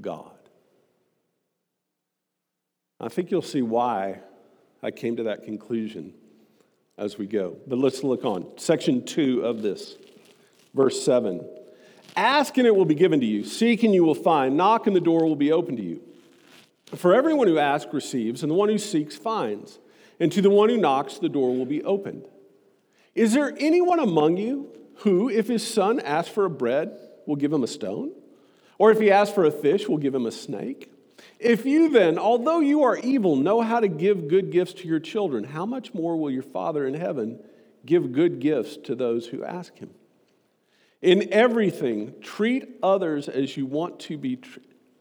God. 0.01 0.34
I 3.05 3.09
think 3.09 3.31
you'll 3.31 3.43
see 3.43 3.61
why 3.61 4.21
I 4.83 4.91
came 4.91 5.17
to 5.17 5.25
that 5.25 5.45
conclusion 5.45 6.15
as 6.97 7.19
we 7.19 7.27
go. 7.27 7.59
But 7.67 7.79
let's 7.79 8.03
look 8.03 8.25
on. 8.25 8.47
Section 8.57 9.05
2 9.05 9.43
of 9.45 9.61
this, 9.61 9.97
verse 10.73 11.05
7. 11.05 11.47
Ask 12.17 12.57
and 12.57 12.67
it 12.67 12.75
will 12.75 12.87
be 12.87 12.95
given 12.95 13.21
to 13.21 13.27
you. 13.27 13.45
Seek 13.45 13.83
and 13.83 13.93
you 13.93 14.05
will 14.05 14.15
find. 14.15 14.57
Knock 14.57 14.87
and 14.87 14.97
the 14.97 15.03
door 15.03 15.27
will 15.27 15.37
be 15.37 15.53
open 15.53 15.77
to 15.77 15.83
you. 15.83 16.01
For 16.95 17.15
everyone 17.15 17.47
who 17.47 17.59
asks 17.59 17.93
receives, 17.93 18.43
and 18.43 18.51
the 18.51 18.55
one 18.55 18.71
who 18.71 18.79
seeks 18.79 19.17
finds. 19.17 19.79
And 20.19 20.33
to 20.33 20.41
the 20.41 20.49
one 20.49 20.71
who 20.71 20.79
knocks, 20.79 21.19
the 21.19 21.29
door 21.29 21.55
will 21.55 21.67
be 21.67 21.85
opened. 21.85 22.27
Is 23.15 23.35
there 23.35 23.53
anyone 23.59 24.01
among 24.01 24.39
you 24.39 24.71
who, 24.99 25.29
if 25.29 25.49
his 25.49 25.67
son 25.67 26.01
asks 26.01 26.33
for 26.33 26.47
a 26.47 26.51
bread, 26.51 26.97
will 27.27 27.37
give 27.37 27.53
him 27.53 27.65
a 27.65 27.69
stone? 27.69 28.13
Or 28.79 28.91
if 28.91 28.99
he 28.99 29.11
asks 29.11 29.35
for 29.35 29.45
a 29.45 29.51
fish, 29.51 29.91
will 29.91 29.99
give 29.99 30.15
him 30.15 30.25
a 30.25 30.33
snake? 30.33 30.91
If 31.39 31.67
you 31.67 31.91
then, 31.91 32.19
although 32.19 32.61
you 32.61 32.83
are 32.85 32.97
evil, 32.97 33.37
know 33.37 33.61
how 33.61 33.81
to 33.81 33.89
give 33.89 34.29
good 34.29 34.51
gifts 34.51 34.75
to 34.75 34.89
your 34.89 35.01
children, 35.01 35.45
how 35.45 35.67
much 35.67 35.95
more 35.95 36.17
will 36.17 36.31
your 36.31 36.43
Father 36.43 36.87
in 36.87 36.95
heaven 36.95 37.41
give 37.85 38.13
good 38.13 38.41
gifts 38.41 38.77
to 38.85 38.95
those 38.95 39.27
who 39.27 39.45
ask 39.45 39.77
him? 39.77 39.91
In 41.03 41.33
everything, 41.33 42.15
treat 42.23 42.67
others 42.83 43.29
as 43.29 43.57
you 43.57 43.67
want 43.67 44.01
to 44.01 44.17
be 44.17 44.41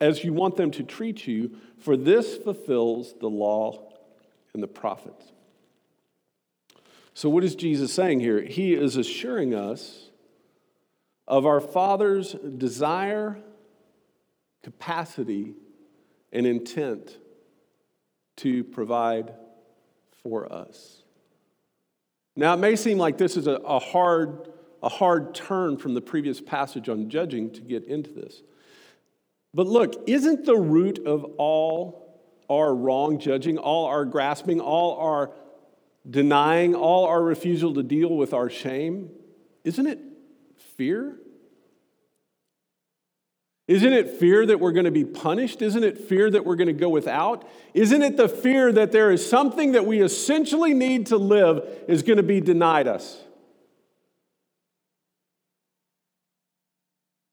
as 0.01 0.21
you 0.21 0.33
want 0.33 0.57
them 0.57 0.69
to 0.71 0.83
treat 0.83 1.25
you, 1.25 1.55
for 1.77 1.95
this 1.95 2.35
fulfills 2.35 3.13
the 3.21 3.29
law 3.29 3.93
and 4.53 4.61
the 4.61 4.67
prophets. 4.67 5.31
So, 7.13 7.29
what 7.29 7.43
is 7.45 7.55
Jesus 7.55 7.93
saying 7.93 8.19
here? 8.19 8.41
He 8.41 8.73
is 8.73 8.97
assuring 8.97 9.53
us 9.55 10.09
of 11.27 11.45
our 11.45 11.61
Father's 11.61 12.33
desire, 12.33 13.37
capacity, 14.61 15.53
and 16.33 16.45
intent 16.45 17.17
to 18.37 18.65
provide 18.65 19.33
for 20.23 20.51
us. 20.51 21.03
Now, 22.35 22.55
it 22.55 22.57
may 22.57 22.75
seem 22.75 22.97
like 22.97 23.17
this 23.17 23.37
is 23.37 23.47
a, 23.47 23.53
a 23.53 23.79
hard 23.79 24.49
a 24.81 24.89
hard 24.89 25.33
turn 25.33 25.77
from 25.77 25.93
the 25.93 26.01
previous 26.01 26.41
passage 26.41 26.89
on 26.89 27.09
judging 27.09 27.49
to 27.51 27.61
get 27.61 27.85
into 27.85 28.11
this. 28.11 28.43
But 29.53 29.65
look, 29.65 30.03
isn't 30.07 30.45
the 30.45 30.57
root 30.57 30.99
of 31.05 31.23
all 31.37 32.19
our 32.49 32.75
wrong 32.75 33.17
judging, 33.17 33.57
all 33.57 33.85
our 33.85 34.03
grasping, 34.03 34.59
all 34.59 34.97
our 34.97 35.31
denying, 36.09 36.75
all 36.75 37.05
our 37.05 37.23
refusal 37.23 37.73
to 37.75 37.83
deal 37.83 38.13
with 38.17 38.33
our 38.33 38.49
shame, 38.49 39.09
isn't 39.63 39.87
it 39.87 39.99
fear? 40.75 41.17
Isn't 43.67 43.93
it 43.93 44.09
fear 44.09 44.45
that 44.45 44.59
we're 44.59 44.73
going 44.73 44.85
to 44.85 44.91
be 44.91 45.05
punished? 45.05 45.61
Isn't 45.61 45.83
it 45.83 45.97
fear 45.97 46.29
that 46.29 46.45
we're 46.45 46.57
going 46.57 46.67
to 46.67 46.73
go 46.73 46.89
without? 46.89 47.47
Isn't 47.73 48.01
it 48.01 48.17
the 48.17 48.27
fear 48.27 48.71
that 48.73 48.91
there 48.91 49.09
is 49.09 49.27
something 49.27 49.71
that 49.71 49.85
we 49.85 50.01
essentially 50.01 50.73
need 50.73 51.07
to 51.07 51.17
live 51.17 51.65
is 51.87 52.03
going 52.03 52.17
to 52.17 52.23
be 52.23 52.41
denied 52.41 52.87
us? 52.87 53.17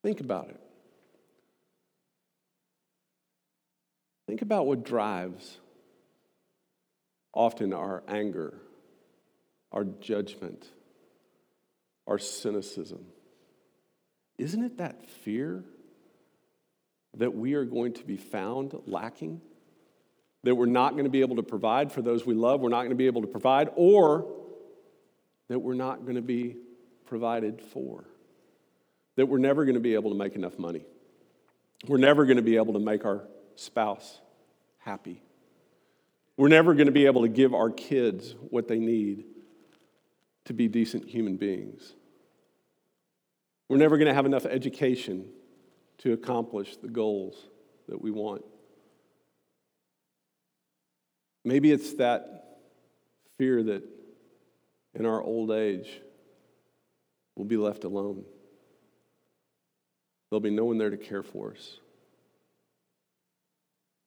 Think 0.02 0.20
about 0.20 0.50
it. 0.50 0.60
Think 4.28 4.42
about 4.42 4.66
what 4.66 4.84
drives 4.84 5.58
often 7.34 7.72
our 7.72 8.04
anger, 8.06 8.54
our 9.72 9.84
judgment, 9.84 10.64
our 12.06 12.18
cynicism. 12.18 13.06
Isn't 14.38 14.64
it 14.64 14.78
that 14.78 15.08
fear 15.08 15.64
that 17.16 17.34
we 17.34 17.54
are 17.54 17.64
going 17.64 17.92
to 17.94 18.04
be 18.04 18.16
found 18.16 18.74
lacking? 18.86 19.40
That 20.44 20.54
we're 20.54 20.66
not 20.66 20.92
going 20.92 21.04
to 21.04 21.10
be 21.10 21.20
able 21.20 21.36
to 21.36 21.42
provide 21.42 21.92
for 21.92 22.02
those 22.02 22.24
we 22.24 22.34
love, 22.34 22.60
we're 22.60 22.70
not 22.70 22.80
going 22.80 22.90
to 22.90 22.96
be 22.96 23.06
able 23.06 23.22
to 23.22 23.28
provide, 23.28 23.70
or 23.74 24.26
that 25.48 25.58
we're 25.58 25.74
not 25.74 26.02
going 26.02 26.16
to 26.16 26.22
be 26.22 26.56
provided 27.06 27.60
for? 27.60 28.04
that 29.20 29.26
we're 29.26 29.36
never 29.36 29.66
going 29.66 29.74
to 29.74 29.80
be 29.80 29.92
able 29.92 30.10
to 30.10 30.16
make 30.16 30.34
enough 30.34 30.58
money. 30.58 30.82
We're 31.86 31.98
never 31.98 32.24
going 32.24 32.38
to 32.38 32.42
be 32.42 32.56
able 32.56 32.72
to 32.72 32.78
make 32.78 33.04
our 33.04 33.28
spouse 33.54 34.18
happy. 34.78 35.22
We're 36.38 36.48
never 36.48 36.72
going 36.72 36.86
to 36.86 36.92
be 36.92 37.04
able 37.04 37.20
to 37.22 37.28
give 37.28 37.52
our 37.52 37.68
kids 37.68 38.34
what 38.48 38.66
they 38.66 38.78
need 38.78 39.24
to 40.46 40.54
be 40.54 40.68
decent 40.68 41.06
human 41.06 41.36
beings. 41.36 41.94
We're 43.68 43.76
never 43.76 43.98
going 43.98 44.08
to 44.08 44.14
have 44.14 44.24
enough 44.24 44.46
education 44.46 45.26
to 46.00 46.12
accomplish 46.12 46.76
the 46.76 46.88
goals 46.88 47.36
that 47.88 48.00
we 48.00 48.10
want. 48.10 48.44
Maybe 51.44 51.72
it's 51.72 51.94
that 51.94 52.58
fear 53.38 53.62
that 53.62 53.82
in 54.94 55.06
our 55.06 55.22
old 55.22 55.50
age 55.50 55.88
we'll 57.36 57.46
be 57.46 57.56
left 57.56 57.84
alone. 57.84 58.24
There'll 60.30 60.40
be 60.40 60.50
no 60.50 60.66
one 60.66 60.78
there 60.78 60.90
to 60.90 60.96
care 60.96 61.22
for 61.22 61.52
us. 61.52 61.78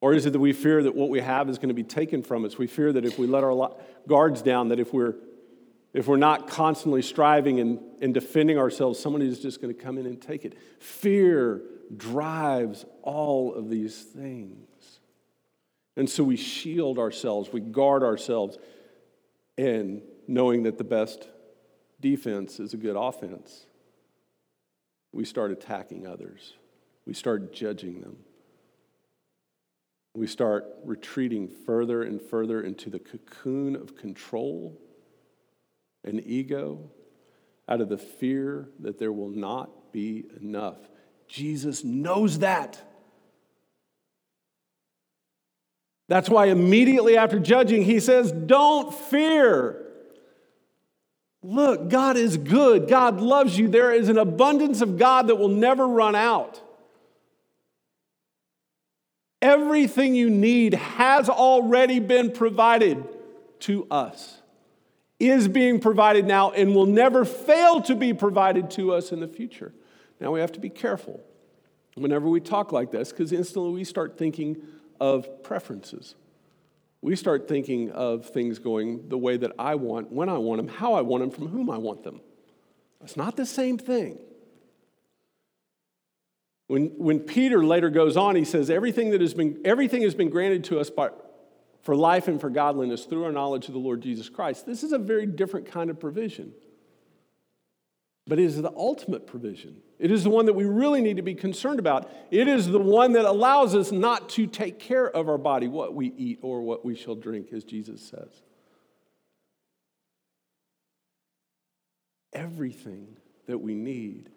Or 0.01 0.13
is 0.13 0.25
it 0.25 0.33
that 0.33 0.39
we 0.39 0.53
fear 0.53 0.83
that 0.83 0.95
what 0.95 1.09
we 1.09 1.21
have 1.21 1.49
is 1.49 1.57
going 1.57 1.69
to 1.69 1.73
be 1.73 1.83
taken 1.83 2.23
from 2.23 2.43
us? 2.45 2.57
We 2.57 2.67
fear 2.67 2.91
that 2.93 3.05
if 3.05 3.17
we 3.17 3.25
let 3.25 3.43
our 3.43 3.71
guards 4.07 4.41
down, 4.41 4.69
that 4.69 4.79
if 4.79 4.93
we're, 4.93 5.15
if 5.93 6.07
we're 6.07 6.17
not 6.17 6.47
constantly 6.49 7.01
striving 7.01 7.59
and, 7.59 7.79
and 8.01 8.13
defending 8.13 8.57
ourselves, 8.57 8.99
somebody 8.99 9.27
is 9.27 9.39
just 9.39 9.61
going 9.61 9.73
to 9.73 9.81
come 9.81 9.97
in 9.97 10.05
and 10.05 10.21
take 10.21 10.43
it. 10.43 10.57
Fear 10.79 11.61
drives 11.97 12.85
all 13.01 13.53
of 13.53 13.69
these 13.69 14.01
things. 14.01 14.99
And 15.95 16.09
so 16.09 16.23
we 16.23 16.37
shield 16.37 16.97
ourselves, 16.97 17.51
we 17.53 17.59
guard 17.61 18.03
ourselves, 18.03 18.57
and 19.57 20.01
knowing 20.27 20.63
that 20.63 20.77
the 20.77 20.83
best 20.83 21.27
defense 21.99 22.59
is 22.59 22.73
a 22.73 22.77
good 22.77 22.95
offense 22.95 23.67
we 25.13 25.23
start 25.23 25.51
attacking 25.51 26.07
others. 26.07 26.53
We 27.05 27.13
start 27.13 27.53
judging 27.53 28.01
them. 28.01 28.17
We 30.15 30.27
start 30.27 30.65
retreating 30.83 31.47
further 31.47 32.03
and 32.03 32.21
further 32.21 32.61
into 32.61 32.89
the 32.89 32.99
cocoon 32.99 33.75
of 33.75 33.95
control 33.95 34.79
and 36.03 36.25
ego 36.25 36.91
out 37.69 37.79
of 37.79 37.89
the 37.89 37.97
fear 37.97 38.69
that 38.79 38.99
there 38.99 39.13
will 39.13 39.29
not 39.29 39.93
be 39.93 40.25
enough. 40.41 40.77
Jesus 41.33 41.83
knows 41.83 42.39
that. 42.39 42.79
That's 46.07 46.29
why 46.29 46.45
immediately 46.45 47.17
after 47.17 47.39
judging, 47.39 47.83
he 47.83 47.99
says, 47.99 48.31
Don't 48.31 48.93
fear. 48.93 49.83
Look, 51.41 51.89
God 51.89 52.17
is 52.17 52.37
good. 52.37 52.87
God 52.87 53.19
loves 53.19 53.57
you. 53.57 53.67
There 53.67 53.91
is 53.91 54.09
an 54.09 54.19
abundance 54.19 54.81
of 54.81 54.99
God 54.99 55.25
that 55.25 55.37
will 55.37 55.49
never 55.49 55.87
run 55.87 56.13
out. 56.13 56.61
Everything 59.41 60.13
you 60.13 60.29
need 60.29 60.75
has 60.75 61.29
already 61.29 61.99
been 61.99 62.31
provided 62.31 63.03
to 63.61 63.87
us, 63.89 64.39
is 65.19 65.47
being 65.47 65.79
provided 65.79 66.27
now, 66.27 66.51
and 66.51 66.75
will 66.75 66.85
never 66.85 67.25
fail 67.25 67.81
to 67.81 67.95
be 67.95 68.13
provided 68.13 68.69
to 68.71 68.93
us 68.93 69.11
in 69.11 69.19
the 69.19 69.27
future. 69.27 69.73
Now 70.23 70.31
we 70.31 70.39
have 70.39 70.53
to 70.53 70.59
be 70.61 70.69
careful 70.69 71.19
whenever 71.95 72.29
we 72.29 72.39
talk 72.39 72.71
like 72.71 72.91
this 72.91 73.11
because 73.11 73.33
instantly 73.33 73.73
we 73.73 73.83
start 73.83 74.17
thinking 74.17 74.55
of 75.01 75.43
preferences. 75.43 76.15
We 77.01 77.17
start 77.17 77.49
thinking 77.49 77.91
of 77.91 78.27
things 78.27 78.57
going 78.57 79.09
the 79.09 79.17
way 79.17 79.35
that 79.35 79.51
I 79.59 79.75
want, 79.75 80.13
when 80.13 80.29
I 80.29 80.37
want 80.37 80.59
them, 80.59 80.69
how 80.69 80.93
I 80.93 81.01
want 81.01 81.23
them, 81.23 81.29
from 81.29 81.49
whom 81.49 81.69
I 81.69 81.77
want 81.77 82.03
them. 82.03 82.21
It's 83.03 83.17
not 83.17 83.35
the 83.35 83.45
same 83.45 83.77
thing. 83.77 84.17
When, 86.67 86.85
when 86.97 87.19
Peter 87.19 87.65
later 87.65 87.89
goes 87.89 88.15
on, 88.15 88.37
he 88.37 88.45
says, 88.45 88.69
everything, 88.69 89.09
that 89.09 89.19
has 89.19 89.33
been, 89.33 89.59
everything 89.65 90.03
has 90.03 90.15
been 90.15 90.29
granted 90.29 90.63
to 90.65 90.79
us 90.79 90.89
by, 90.89 91.09
for 91.81 91.97
life 91.97 92.29
and 92.29 92.39
for 92.39 92.49
godliness 92.49 93.03
through 93.03 93.25
our 93.25 93.33
knowledge 93.33 93.67
of 93.67 93.73
the 93.73 93.79
Lord 93.79 93.99
Jesus 93.99 94.29
Christ. 94.29 94.65
This 94.65 94.83
is 94.83 94.93
a 94.93 94.97
very 94.97 95.25
different 95.25 95.69
kind 95.69 95.89
of 95.89 95.99
provision. 95.99 96.53
But 98.25 98.39
it 98.39 98.45
is 98.45 98.61
the 98.61 98.71
ultimate 98.75 99.27
provision. 99.27 99.81
It 99.99 100.09
is 100.09 100.23
the 100.23 100.29
one 100.29 100.45
that 100.45 100.53
we 100.53 100.65
really 100.65 101.01
need 101.01 101.17
to 101.17 101.23
be 101.23 101.35
concerned 101.35 101.79
about. 101.79 102.09
It 102.31 102.47
is 102.47 102.67
the 102.67 102.79
one 102.79 103.13
that 103.13 103.25
allows 103.25 103.75
us 103.75 103.91
not 103.91 104.29
to 104.29 104.47
take 104.47 104.79
care 104.79 105.09
of 105.09 105.27
our 105.27 105.37
body, 105.37 105.67
what 105.67 105.93
we 105.93 106.13
eat 106.17 106.39
or 106.41 106.61
what 106.61 106.85
we 106.85 106.95
shall 106.95 107.15
drink, 107.15 107.51
as 107.51 107.65
Jesus 107.65 108.01
says. 108.01 108.41
Everything 112.31 113.17
that 113.47 113.57
we 113.57 113.75
need 113.75 114.29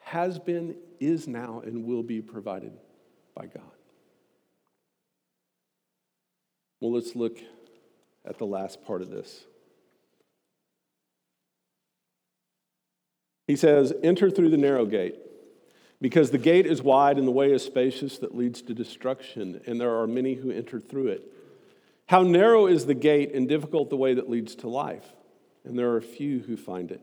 has 0.00 0.38
been, 0.38 0.76
is 0.98 1.28
now, 1.28 1.60
and 1.64 1.84
will 1.84 2.02
be 2.02 2.22
provided 2.22 2.72
by 3.34 3.46
God. 3.46 3.62
Well, 6.80 6.92
let's 6.92 7.14
look 7.14 7.38
at 8.24 8.38
the 8.38 8.46
last 8.46 8.82
part 8.84 9.02
of 9.02 9.10
this. 9.10 9.44
He 13.50 13.56
says, 13.56 13.92
Enter 14.04 14.30
through 14.30 14.50
the 14.50 14.56
narrow 14.56 14.86
gate, 14.86 15.16
because 16.00 16.30
the 16.30 16.38
gate 16.38 16.66
is 16.66 16.82
wide 16.82 17.18
and 17.18 17.26
the 17.26 17.32
way 17.32 17.50
is 17.50 17.64
spacious 17.64 18.16
that 18.18 18.36
leads 18.36 18.62
to 18.62 18.74
destruction, 18.74 19.60
and 19.66 19.80
there 19.80 19.98
are 19.98 20.06
many 20.06 20.34
who 20.34 20.52
enter 20.52 20.78
through 20.78 21.08
it. 21.08 21.32
How 22.06 22.22
narrow 22.22 22.68
is 22.68 22.86
the 22.86 22.94
gate 22.94 23.34
and 23.34 23.48
difficult 23.48 23.90
the 23.90 23.96
way 23.96 24.14
that 24.14 24.30
leads 24.30 24.54
to 24.56 24.68
life, 24.68 25.04
and 25.64 25.76
there 25.76 25.96
are 25.96 26.00
few 26.00 26.38
who 26.38 26.56
find 26.56 26.92
it. 26.92 27.00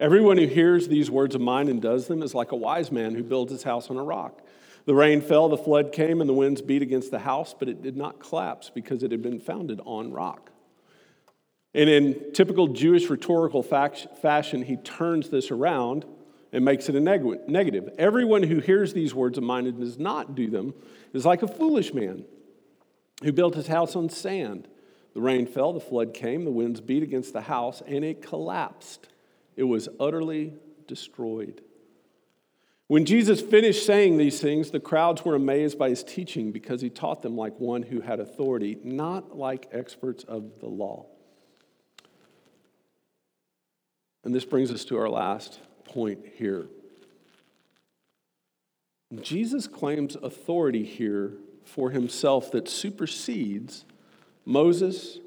Everyone 0.00 0.36
who 0.36 0.48
hears 0.48 0.88
these 0.88 1.12
words 1.12 1.36
of 1.36 1.40
mine 1.40 1.68
and 1.68 1.80
does 1.80 2.08
them 2.08 2.20
is 2.20 2.34
like 2.34 2.50
a 2.50 2.56
wise 2.56 2.90
man 2.90 3.14
who 3.14 3.22
builds 3.22 3.52
his 3.52 3.62
house 3.62 3.90
on 3.90 3.98
a 3.98 4.02
rock. 4.02 4.42
The 4.84 4.96
rain 4.96 5.20
fell, 5.20 5.48
the 5.48 5.56
flood 5.56 5.92
came, 5.92 6.20
and 6.20 6.28
the 6.28 6.34
winds 6.34 6.60
beat 6.60 6.82
against 6.82 7.12
the 7.12 7.20
house, 7.20 7.54
but 7.56 7.68
it 7.68 7.82
did 7.82 7.96
not 7.96 8.18
collapse 8.18 8.68
because 8.68 9.04
it 9.04 9.12
had 9.12 9.22
been 9.22 9.38
founded 9.38 9.80
on 9.84 10.10
rock. 10.10 10.50
And 11.74 11.88
in 11.88 12.32
typical 12.32 12.68
Jewish 12.68 13.08
rhetorical 13.10 13.62
fashion, 13.62 14.62
he 14.62 14.76
turns 14.76 15.28
this 15.28 15.50
around 15.50 16.04
and 16.52 16.64
makes 16.64 16.88
it 16.88 16.94
a 16.94 17.00
negative. 17.00 17.90
Everyone 17.98 18.42
who 18.42 18.60
hears 18.60 18.94
these 18.94 19.14
words 19.14 19.36
of 19.36 19.44
mine 19.44 19.66
and 19.66 19.78
does 19.78 19.98
not 19.98 20.34
do 20.34 20.48
them 20.48 20.72
is 21.12 21.26
like 21.26 21.42
a 21.42 21.48
foolish 21.48 21.92
man 21.92 22.24
who 23.22 23.32
built 23.32 23.54
his 23.54 23.66
house 23.66 23.94
on 23.96 24.08
sand. 24.08 24.66
The 25.14 25.20
rain 25.20 25.46
fell, 25.46 25.72
the 25.72 25.80
flood 25.80 26.14
came, 26.14 26.44
the 26.44 26.50
winds 26.50 26.80
beat 26.80 27.02
against 27.02 27.32
the 27.32 27.42
house, 27.42 27.82
and 27.86 28.04
it 28.04 28.22
collapsed. 28.22 29.08
It 29.56 29.64
was 29.64 29.88
utterly 30.00 30.54
destroyed. 30.86 31.60
When 32.86 33.04
Jesus 33.04 33.42
finished 33.42 33.84
saying 33.84 34.16
these 34.16 34.40
things, 34.40 34.70
the 34.70 34.80
crowds 34.80 35.22
were 35.24 35.34
amazed 35.34 35.78
by 35.78 35.90
his 35.90 36.02
teaching 36.02 36.52
because 36.52 36.80
he 36.80 36.88
taught 36.88 37.20
them 37.20 37.36
like 37.36 37.60
one 37.60 37.82
who 37.82 38.00
had 38.00 38.20
authority, 38.20 38.78
not 38.82 39.36
like 39.36 39.68
experts 39.72 40.24
of 40.24 40.60
the 40.60 40.68
law. 40.68 41.06
And 44.28 44.34
this 44.34 44.44
brings 44.44 44.70
us 44.70 44.84
to 44.84 44.98
our 44.98 45.08
last 45.08 45.58
point 45.86 46.18
here. 46.34 46.66
Jesus 49.22 49.66
claims 49.66 50.16
authority 50.16 50.84
here 50.84 51.32
for 51.64 51.92
himself 51.92 52.50
that 52.50 52.68
supersedes 52.68 53.86
Moses, 54.44 55.18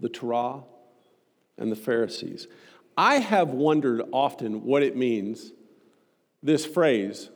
the 0.00 0.08
Torah, 0.08 0.64
and 1.58 1.70
the 1.70 1.76
Pharisees. 1.76 2.48
I 2.96 3.18
have 3.20 3.50
wondered 3.50 4.02
often 4.12 4.64
what 4.64 4.82
it 4.82 4.96
means, 4.96 5.52
this 6.42 6.66
phrase, 6.66 7.30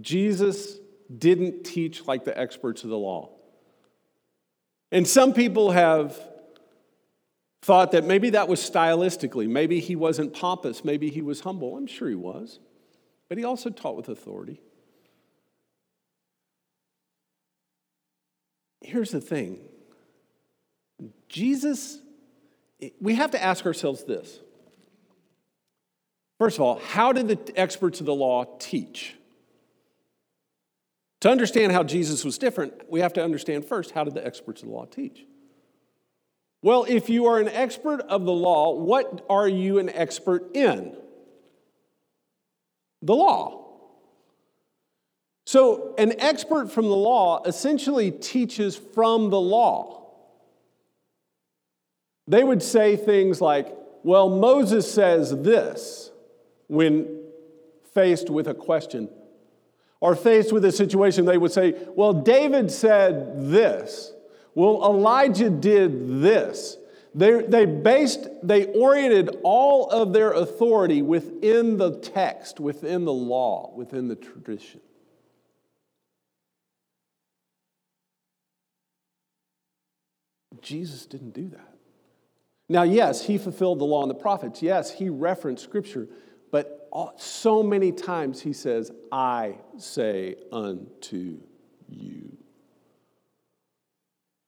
Jesus 0.00 0.78
didn't 1.14 1.64
teach 1.64 2.06
like 2.06 2.24
the 2.24 2.38
experts 2.40 2.84
of 2.84 2.88
the 2.88 2.96
law. 2.96 3.28
And 4.90 5.06
some 5.06 5.34
people 5.34 5.72
have 5.72 6.18
thought 7.64 7.92
that 7.92 8.04
maybe 8.04 8.30
that 8.30 8.46
was 8.46 8.60
stylistically, 8.60 9.48
maybe 9.48 9.80
he 9.80 9.96
wasn't 9.96 10.34
pompous, 10.34 10.84
maybe 10.84 11.08
he 11.08 11.22
was 11.22 11.40
humble. 11.40 11.78
I'm 11.78 11.86
sure 11.86 12.10
he 12.10 12.14
was. 12.14 12.58
But 13.30 13.38
he 13.38 13.44
also 13.44 13.70
taught 13.70 13.96
with 13.96 14.10
authority. 14.10 14.60
Here's 18.82 19.10
the 19.10 19.20
thing 19.20 19.60
Jesus, 21.26 22.00
we 23.00 23.14
have 23.14 23.30
to 23.30 23.42
ask 23.42 23.64
ourselves 23.64 24.04
this 24.04 24.40
First 26.38 26.58
of 26.58 26.62
all, 26.62 26.80
how 26.90 27.12
did 27.12 27.28
the 27.28 27.58
experts 27.58 28.00
of 28.00 28.06
the 28.06 28.14
law 28.14 28.44
teach? 28.58 29.14
To 31.22 31.30
understand 31.30 31.72
how 31.72 31.82
Jesus 31.82 32.26
was 32.26 32.36
different, 32.36 32.74
we 32.90 33.00
have 33.00 33.14
to 33.14 33.24
understand 33.24 33.64
first 33.64 33.92
how 33.92 34.04
did 34.04 34.12
the 34.12 34.26
experts 34.26 34.60
of 34.60 34.68
the 34.68 34.74
law 34.74 34.84
teach? 34.84 35.24
Well, 36.64 36.86
if 36.88 37.10
you 37.10 37.26
are 37.26 37.38
an 37.38 37.48
expert 37.48 38.00
of 38.00 38.24
the 38.24 38.32
law, 38.32 38.72
what 38.74 39.26
are 39.28 39.46
you 39.46 39.78
an 39.78 39.90
expert 39.90 40.56
in? 40.56 40.96
The 43.02 43.14
law. 43.14 43.66
So, 45.44 45.94
an 45.98 46.18
expert 46.18 46.72
from 46.72 46.86
the 46.86 46.96
law 46.96 47.42
essentially 47.44 48.10
teaches 48.10 48.76
from 48.76 49.28
the 49.28 49.38
law. 49.38 50.06
They 52.28 52.42
would 52.42 52.62
say 52.62 52.96
things 52.96 53.42
like, 53.42 53.68
well, 54.02 54.30
Moses 54.30 54.90
says 54.90 55.42
this 55.42 56.10
when 56.68 57.24
faced 57.92 58.30
with 58.30 58.48
a 58.48 58.54
question 58.54 59.10
or 60.00 60.16
faced 60.16 60.50
with 60.50 60.64
a 60.64 60.72
situation, 60.72 61.26
they 61.26 61.36
would 61.36 61.52
say, 61.52 61.74
Well, 61.94 62.14
David 62.14 62.70
said 62.70 63.50
this. 63.50 64.13
Well, 64.54 64.82
Elijah 64.84 65.50
did 65.50 66.22
this. 66.22 66.76
They, 67.14 67.42
they 67.42 67.64
based, 67.64 68.26
they 68.42 68.66
oriented 68.66 69.38
all 69.44 69.88
of 69.88 70.12
their 70.12 70.32
authority 70.32 71.00
within 71.02 71.76
the 71.76 71.98
text, 71.98 72.58
within 72.58 73.04
the 73.04 73.12
law, 73.12 73.72
within 73.76 74.08
the 74.08 74.16
tradition. 74.16 74.80
Jesus 80.60 81.06
didn't 81.06 81.34
do 81.34 81.48
that. 81.50 81.74
Now, 82.68 82.82
yes, 82.82 83.26
he 83.26 83.38
fulfilled 83.38 83.78
the 83.78 83.84
law 83.84 84.02
and 84.02 84.10
the 84.10 84.14
prophets. 84.14 84.62
Yes, 84.62 84.90
he 84.90 85.08
referenced 85.08 85.62
scripture. 85.62 86.08
But 86.50 86.88
so 87.16 87.62
many 87.62 87.92
times 87.92 88.40
he 88.40 88.52
says, 88.52 88.90
I 89.12 89.56
say 89.76 90.36
unto 90.50 91.40
you. 91.88 92.33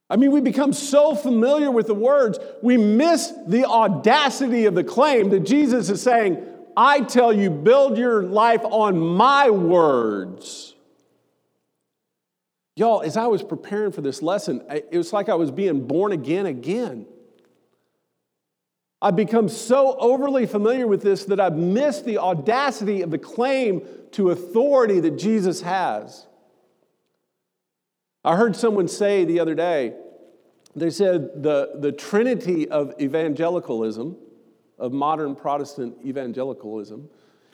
I 0.09 0.17
mean, 0.17 0.31
we 0.31 0.41
become 0.41 0.73
so 0.73 1.15
familiar 1.15 1.71
with 1.71 1.89
the 1.89 1.95
words, 1.95 2.39
we 2.63 2.77
miss 2.77 3.33
the 3.47 3.65
audacity 3.65 4.67
of 4.67 4.75
the 4.75 4.85
claim 4.85 5.31
that 5.31 5.41
Jesus 5.41 5.91
is 5.91 6.01
saying, 6.01 6.45
I 6.77 7.01
tell 7.01 7.33
you, 7.33 7.51
build 7.51 7.99
your 7.99 8.23
life 8.23 8.61
on 8.65 8.99
my 8.99 9.51
words. 9.51 10.75
Y'all, 12.77 13.01
as 13.01 13.17
I 13.17 13.27
was 13.27 13.43
preparing 13.43 13.91
for 13.91 14.03
this 14.03 14.21
lesson, 14.21 14.63
it 14.69 14.97
was 14.97 15.13
like 15.13 15.29
I 15.29 15.35
was 15.35 15.51
being 15.51 15.87
born 15.87 16.13
again 16.13 16.45
again. 16.45 17.07
I've 19.01 19.17
become 19.17 19.49
so 19.49 19.97
overly 19.99 20.47
familiar 20.47 20.87
with 20.87 21.03
this 21.03 21.25
that 21.25 21.41
I've 21.41 21.57
missed 21.57 22.05
the 22.05 22.19
audacity 22.19 23.03
of 23.03 23.11
the 23.11 23.19
claim 23.19 23.83
to 24.13 24.31
authority 24.31 25.01
that 25.01 25.19
Jesus 25.19 25.63
has. 25.63 26.27
I 28.27 28.35
heard 28.35 28.57
someone 28.57 28.89
say 28.89 29.25
the 29.25 29.39
other 29.39 29.55
day, 29.55 29.95
they 30.75 30.91
said 30.91 31.45
the, 31.45 31.71
the 31.77 31.93
trinity 31.93 32.69
of 32.69 32.93
evangelicalism, 33.01 34.17
of 34.81 34.93
modern 34.93 35.37
Protestant 35.37 35.97
evangelicalism, 36.05 37.09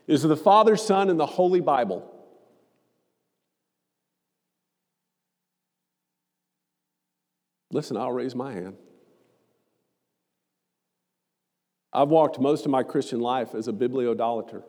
is 0.06 0.22
the 0.22 0.36
Father, 0.36 0.76
Son, 0.76 1.10
and 1.10 1.20
the 1.20 1.26
Holy 1.26 1.60
Bible. 1.60 2.10
Listen, 7.70 7.98
I'll 7.98 8.10
raise 8.10 8.34
my 8.34 8.54
hand. 8.54 8.76
I've 11.92 12.08
walked 12.08 12.40
most 12.40 12.64
of 12.64 12.70
my 12.70 12.82
Christian 12.82 13.20
life 13.20 13.54
as 13.54 13.68
a 13.68 13.72
bibliodolater, 13.72 14.62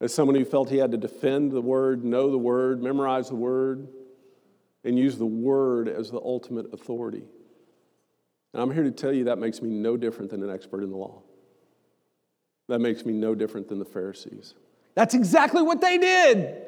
as 0.00 0.12
someone 0.12 0.34
who 0.34 0.44
felt 0.44 0.70
he 0.70 0.76
had 0.76 0.90
to 0.92 0.98
defend 0.98 1.52
the 1.52 1.60
word, 1.60 2.04
know 2.04 2.30
the 2.30 2.38
word, 2.38 2.82
memorize 2.82 3.28
the 3.28 3.34
word, 3.34 3.88
and 4.84 4.98
use 4.98 5.16
the 5.16 5.26
word 5.26 5.88
as 5.88 6.10
the 6.10 6.20
ultimate 6.20 6.72
authority. 6.72 7.24
And 8.52 8.62
I'm 8.62 8.70
here 8.70 8.84
to 8.84 8.90
tell 8.90 9.12
you 9.12 9.24
that 9.24 9.38
makes 9.38 9.60
me 9.60 9.70
no 9.70 9.96
different 9.96 10.30
than 10.30 10.42
an 10.42 10.50
expert 10.50 10.82
in 10.82 10.90
the 10.90 10.96
law. 10.96 11.22
That 12.68 12.80
makes 12.80 13.04
me 13.04 13.12
no 13.12 13.34
different 13.34 13.68
than 13.68 13.78
the 13.78 13.84
Pharisees. 13.84 14.54
That's 14.94 15.14
exactly 15.14 15.62
what 15.62 15.80
they 15.80 15.98
did. 15.98 16.62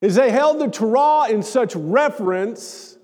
Is 0.00 0.14
they 0.14 0.30
held 0.30 0.60
the 0.60 0.68
Torah 0.68 1.28
in 1.30 1.42
such 1.42 1.76
reverence 1.76 2.96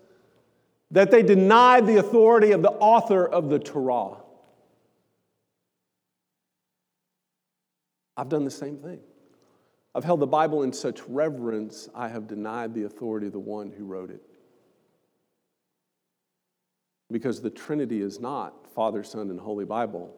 that 0.91 1.11
they 1.11 1.23
denied 1.23 1.87
the 1.87 1.97
authority 1.97 2.53
of 2.53 2.63
the 2.63 2.71
author 2.71 3.27
of 3.27 3.49
the 3.51 3.59
Torah. 3.59 4.17
I've 8.17 8.29
done 8.29 8.45
the 8.45 8.51
same 8.51 8.79
thing. 8.79 9.01
I've 9.95 10.05
held 10.05 10.21
the 10.21 10.27
Bible 10.27 10.63
in 10.63 10.73
such 10.73 11.01
reverence, 11.09 11.89
I 11.95 12.09
have 12.09 12.27
denied 12.27 12.75
the 12.75 12.85
authority 12.85 13.29
of 13.29 13.33
the 13.33 13.39
one 13.39 13.71
who 13.71 13.85
wrote 13.85 14.11
it. 14.11 14.21
Because 17.11 17.41
the 17.41 17.51
Trinity 17.51 18.03
is 18.03 18.21
not 18.21 18.67
Father, 18.75 19.03
Son, 19.03 19.31
and 19.31 19.41
Holy 19.41 19.65
Bible. 19.65 20.15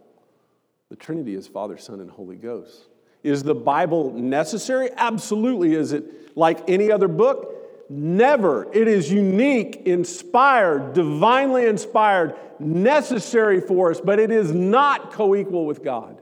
The 0.91 0.97
Trinity 0.97 1.35
is 1.35 1.47
Father, 1.47 1.77
Son, 1.77 2.01
and 2.01 2.11
Holy 2.11 2.37
Ghost. 2.37 2.89
Is 3.23 3.43
the 3.43 3.55
Bible 3.55 4.13
necessary? 4.13 4.91
Absolutely. 4.97 5.75
Is 5.75 5.93
it 5.93 6.37
like 6.37 6.69
any 6.69 6.91
other 6.91 7.09
book? 7.09 7.87
Never. 7.89 8.73
It 8.73 8.89
is 8.89 9.13
unique, 9.13 9.83
inspired, 9.87 10.93
divinely 10.93 11.67
inspired, 11.67 12.35
necessary 12.59 13.61
for 13.61 13.91
us, 13.91 14.01
but 14.01 14.19
it 14.19 14.31
is 14.31 14.53
not 14.53 15.13
co 15.13 15.37
equal 15.37 15.67
with 15.67 15.85
God. 15.85 16.21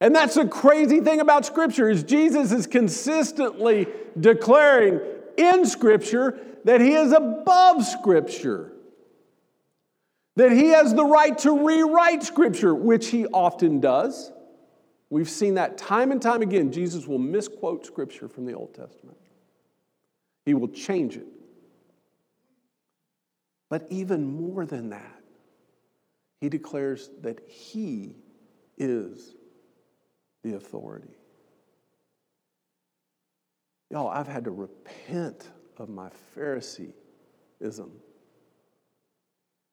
And 0.00 0.14
that's 0.14 0.34
the 0.34 0.46
crazy 0.46 1.00
thing 1.00 1.20
about 1.20 1.44
Scripture 1.44 1.90
is 1.90 2.02
Jesus 2.02 2.52
is 2.52 2.66
consistently 2.66 3.86
declaring 4.18 5.00
in 5.36 5.66
Scripture 5.66 6.38
that 6.64 6.80
he 6.80 6.94
is 6.94 7.12
above 7.12 7.84
Scripture. 7.84 8.72
That 10.36 10.52
he 10.52 10.68
has 10.68 10.94
the 10.94 11.04
right 11.04 11.36
to 11.38 11.66
rewrite 11.66 12.22
Scripture, 12.22 12.74
which 12.74 13.08
he 13.08 13.26
often 13.26 13.80
does. 13.80 14.32
We've 15.10 15.28
seen 15.28 15.54
that 15.54 15.76
time 15.76 16.12
and 16.12 16.22
time 16.22 16.40
again. 16.40 16.72
Jesus 16.72 17.06
will 17.06 17.18
misquote 17.18 17.84
Scripture 17.84 18.28
from 18.28 18.46
the 18.46 18.54
Old 18.54 18.74
Testament, 18.74 19.18
he 20.46 20.54
will 20.54 20.68
change 20.68 21.16
it. 21.16 21.26
But 23.68 23.86
even 23.90 24.24
more 24.24 24.64
than 24.64 24.90
that, 24.90 25.20
he 26.40 26.48
declares 26.48 27.10
that 27.20 27.40
he 27.46 28.16
is 28.78 29.34
the 30.42 30.56
authority. 30.56 31.16
Y'all, 33.90 34.08
I've 34.08 34.28
had 34.28 34.44
to 34.44 34.50
repent 34.50 35.48
of 35.76 35.88
my 35.88 36.08
Phariseeism, 36.34 37.90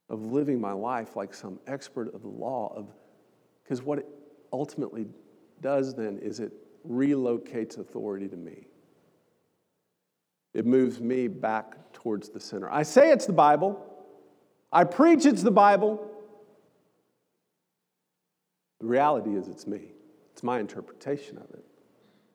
of 0.09 0.25
living 0.25 0.59
my 0.59 0.71
life 0.71 1.15
like 1.15 1.33
some 1.33 1.59
expert 1.67 2.13
of 2.13 2.21
the 2.21 2.27
law, 2.27 2.73
of 2.75 2.87
because 3.63 3.83
what 3.83 3.99
it 3.99 4.07
ultimately 4.51 5.05
does 5.61 5.93
then 5.93 6.17
is 6.19 6.39
it 6.39 6.53
relocates 6.87 7.77
authority 7.77 8.27
to 8.27 8.37
me. 8.37 8.67
It 10.53 10.65
moves 10.65 10.99
me 10.99 11.27
back 11.27 11.93
towards 11.93 12.29
the 12.29 12.39
center. 12.39 12.71
I 12.71 12.83
say 12.83 13.11
it's 13.11 13.25
the 13.25 13.33
Bible. 13.33 13.85
I 14.71 14.85
preach 14.85 15.25
it's 15.25 15.43
the 15.43 15.51
Bible. 15.51 16.09
The 18.79 18.87
reality 18.87 19.35
is 19.35 19.47
it's 19.47 19.67
me. 19.67 19.91
It's 20.37 20.43
my 20.43 20.59
interpretation 20.59 21.39
of 21.39 21.49
it. 21.49 21.65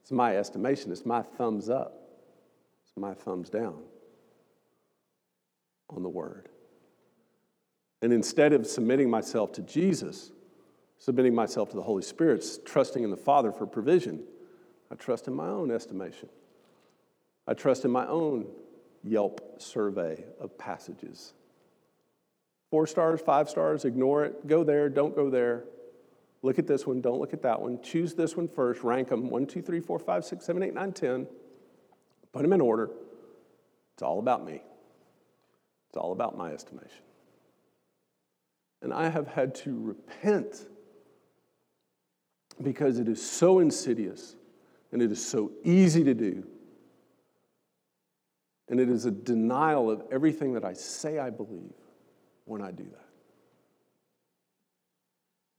It's 0.01 0.11
my 0.11 0.37
estimation. 0.37 0.91
It's 0.91 1.07
my 1.07 1.23
thumbs 1.23 1.71
up. 1.71 2.03
It's 2.83 2.97
my 2.97 3.15
thumbs 3.15 3.49
down 3.49 3.79
on 5.89 6.03
the 6.03 6.09
word. 6.09 6.49
And 8.03 8.13
instead 8.13 8.55
of 8.55 8.67
submitting 8.67 9.09
myself 9.09 9.53
to 9.53 9.63
Jesus, 9.63 10.33
submitting 10.99 11.33
myself 11.33 11.71
to 11.71 11.77
the 11.77 11.83
Holy 11.83 12.03
Spirit, 12.03 12.45
trusting 12.65 13.05
in 13.05 13.11
the 13.11 13.17
Father 13.17 13.53
for 13.53 13.69
provision, 13.69 14.25
I 14.91 14.97
trust 14.97 15.29
in 15.29 15.35
my 15.35 15.47
own 15.47 15.71
estimation. 15.71 16.29
I 17.47 17.55
trust 17.55 17.85
in 17.85 17.93
my 17.93 18.09
own 18.09 18.49
Yelp 19.05 19.63
survey 19.63 20.25
of 20.41 20.59
passages. 20.59 21.35
Four 22.69 22.89
stars, 22.89 23.21
five 23.21 23.49
stars, 23.49 23.85
ignore 23.85 24.25
it. 24.25 24.49
Go 24.49 24.65
there, 24.65 24.89
don't 24.89 25.15
go 25.15 25.31
there. 25.31 25.67
Look 26.43 26.59
at 26.59 26.67
this 26.67 26.87
one, 26.87 27.01
don't 27.01 27.21
look 27.21 27.33
at 27.33 27.43
that 27.43 27.61
one. 27.61 27.81
Choose 27.83 28.15
this 28.15 28.37
one 28.37 28.49
first, 28.49 28.83
rank 28.83 29.09
them 29.09 29.31
1, 29.31 29.47
2, 29.47 29.63
3, 29.63 29.81
4, 29.81 29.99
5, 29.99 30.25
6, 30.25 30.45
7, 30.45 30.63
8, 30.63 30.75
9, 30.75 30.93
10. 30.93 31.27
Put 32.33 32.43
them 32.43 32.53
in 32.53 32.61
order. 32.61 32.91
It's 33.95 34.03
all 34.03 34.19
about 34.19 34.45
me, 34.45 34.63
it's 35.89 35.97
all 35.97 36.13
about 36.13 36.37
my 36.37 36.53
estimation. 36.53 37.05
And 38.81 38.93
I 38.93 39.09
have 39.09 39.29
had 39.29 39.55
to 39.57 39.79
repent 39.79 40.67
because 42.61 42.99
it 42.99 43.09
is 43.09 43.25
so 43.25 43.61
insidious 43.61 44.35
and 44.91 45.01
it 45.01 45.13
is 45.13 45.25
so 45.25 45.53
easy 45.65 46.03
to 46.03 46.15
do. 46.15 46.45
And 48.69 48.81
it 48.81 48.89
is 48.89 49.05
a 49.05 49.11
denial 49.11 49.91
of 49.91 50.03
everything 50.11 50.55
that 50.55 50.65
I 50.65 50.73
say 50.73 51.19
I 51.19 51.31
believe 51.31 51.75
when 52.45 52.61
I 52.61 52.73
do 52.73 52.85
that. 52.85 53.12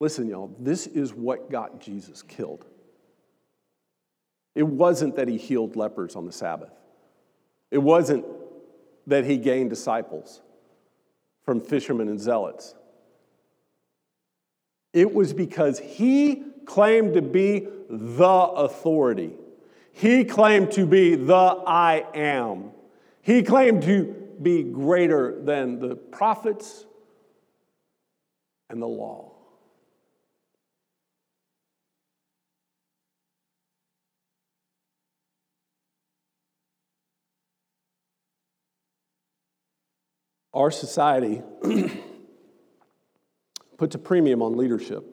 Listen, 0.03 0.27
y'all, 0.27 0.53
this 0.59 0.85
is 0.85 1.13
what 1.13 1.49
got 1.49 1.79
Jesus 1.79 2.21
killed. 2.21 2.65
It 4.53 4.63
wasn't 4.67 5.15
that 5.15 5.29
he 5.29 5.37
healed 5.37 5.77
lepers 5.77 6.17
on 6.17 6.25
the 6.25 6.31
Sabbath, 6.33 6.73
it 7.71 7.77
wasn't 7.77 8.25
that 9.07 9.23
he 9.23 9.37
gained 9.37 9.69
disciples 9.69 10.41
from 11.45 11.61
fishermen 11.61 12.09
and 12.09 12.19
zealots. 12.19 12.75
It 14.91 15.13
was 15.13 15.31
because 15.31 15.79
he 15.79 16.43
claimed 16.65 17.13
to 17.13 17.21
be 17.21 17.65
the 17.89 18.27
authority. 18.27 19.31
He 19.93 20.25
claimed 20.25 20.73
to 20.73 20.85
be 20.85 21.15
the 21.15 21.33
I 21.33 22.05
am. 22.13 22.71
He 23.21 23.41
claimed 23.41 23.83
to 23.83 24.03
be 24.41 24.63
greater 24.63 25.41
than 25.41 25.79
the 25.79 25.95
prophets 25.95 26.85
and 28.69 28.81
the 28.81 28.87
law. 28.87 29.32
Our 40.53 40.69
society 40.69 41.41
puts 43.77 43.95
a 43.95 43.99
premium 43.99 44.41
on 44.41 44.55
leadership. 44.55 45.03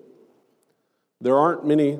There 1.20 1.38
aren't 1.38 1.66
many 1.66 1.98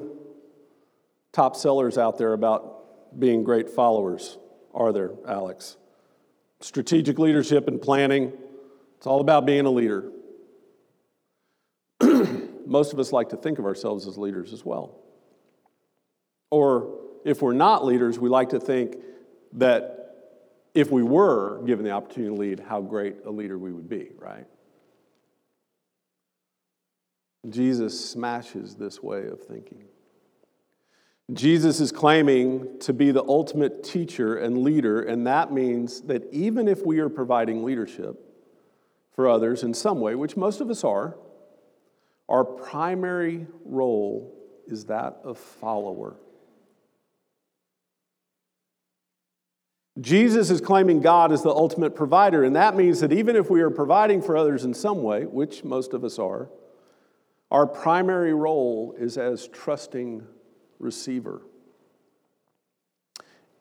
top 1.33 1.57
sellers 1.57 1.96
out 1.96 2.18
there 2.18 2.33
about 2.33 3.18
being 3.18 3.42
great 3.42 3.70
followers, 3.70 4.38
are 4.74 4.92
there, 4.92 5.12
Alex? 5.26 5.76
Strategic 6.61 7.18
leadership 7.18 7.66
and 7.68 7.81
planning, 7.81 8.33
it's 8.98 9.07
all 9.07 9.20
about 9.20 9.46
being 9.46 9.64
a 9.64 9.70
leader. 9.70 10.11
Most 12.66 12.92
of 12.92 12.98
us 12.98 13.12
like 13.12 13.31
to 13.31 13.37
think 13.37 13.59
of 13.59 13.64
ourselves 13.64 14.07
as 14.07 14.18
leaders 14.18 14.53
as 14.53 14.64
well. 14.64 15.00
Or 16.50 16.98
if 17.24 17.40
we're 17.40 17.55
not 17.55 17.85
leaders, 17.85 18.18
we 18.18 18.29
like 18.29 18.50
to 18.50 18.61
think 18.61 18.96
that 19.55 20.00
if 20.74 20.90
we 20.90 21.02
were 21.02 21.62
given 21.64 21.85
the 21.85 21.90
opportunity 21.90 22.35
to 22.35 22.40
lead, 22.40 22.61
how 22.61 22.80
great 22.80 23.16
a 23.24 23.30
leader 23.30 23.59
we 23.59 23.72
would 23.72 23.88
be, 23.88 24.11
right? 24.18 24.46
Jesus 27.48 28.11
smashes 28.11 28.76
this 28.76 29.02
way 29.02 29.26
of 29.26 29.42
thinking. 29.42 29.85
Jesus 31.33 31.80
is 31.80 31.92
claiming 31.92 32.78
to 32.80 32.92
be 32.92 33.12
the 33.12 33.22
ultimate 33.22 33.85
teacher 33.85 34.37
and 34.37 34.59
leader, 34.59 35.00
and 35.00 35.26
that 35.26 35.52
means 35.52 36.02
that 36.02 36.24
even 36.33 36.66
if 36.66 36.85
we 36.85 36.98
are 36.98 37.09
providing 37.09 37.62
leadership 37.62 38.16
for 39.12 39.28
others 39.28 39.62
in 39.62 39.72
some 39.72 40.00
way, 40.00 40.14
which 40.14 40.37
most 40.37 40.61
of 40.61 40.70
us 40.70 40.83
are, 40.83 41.16
our 42.28 42.44
primary 42.44 43.46
role 43.64 44.35
is 44.66 44.87
that 44.87 45.20
of 45.24 45.38
follower. 45.38 46.16
Jesus 49.98 50.50
is 50.50 50.61
claiming 50.61 51.00
God 51.00 51.33
as 51.33 51.42
the 51.42 51.50
ultimate 51.50 51.96
provider, 51.96 52.44
and 52.44 52.55
that 52.55 52.76
means 52.76 53.00
that 53.00 53.12
even 53.12 53.35
if 53.35 53.50
we 53.50 53.61
are 53.61 53.70
providing 53.70 54.22
for 54.22 54.37
others 54.37 54.64
in 54.64 54.72
some 54.72 55.03
way, 55.03 55.24
which 55.24 55.64
most 55.64 55.94
of 55.94 56.05
us 56.05 56.18
are, 56.18 56.48
our 57.50 57.66
primary 57.66 58.33
role 58.33 58.94
is 58.96 59.18
as 59.18 59.48
trusting 59.48 60.24
receiver. 60.79 61.42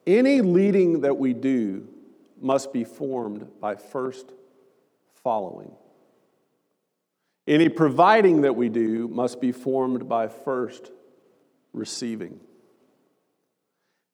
Any 0.05 0.41
leading 0.41 1.01
that 1.01 1.17
we 1.17 1.33
do 1.33 1.87
must 2.39 2.71
be 2.71 2.83
formed 2.83 3.47
by 3.59 3.75
first 3.75 4.31
following. 5.23 5.71
Any 7.47 7.67
providing 7.67 8.41
that 8.41 8.55
we 8.55 8.69
do 8.69 9.07
must 9.07 9.41
be 9.41 9.51
formed 9.51 10.07
by 10.07 10.27
first 10.27 10.91
receiving. 11.73 12.39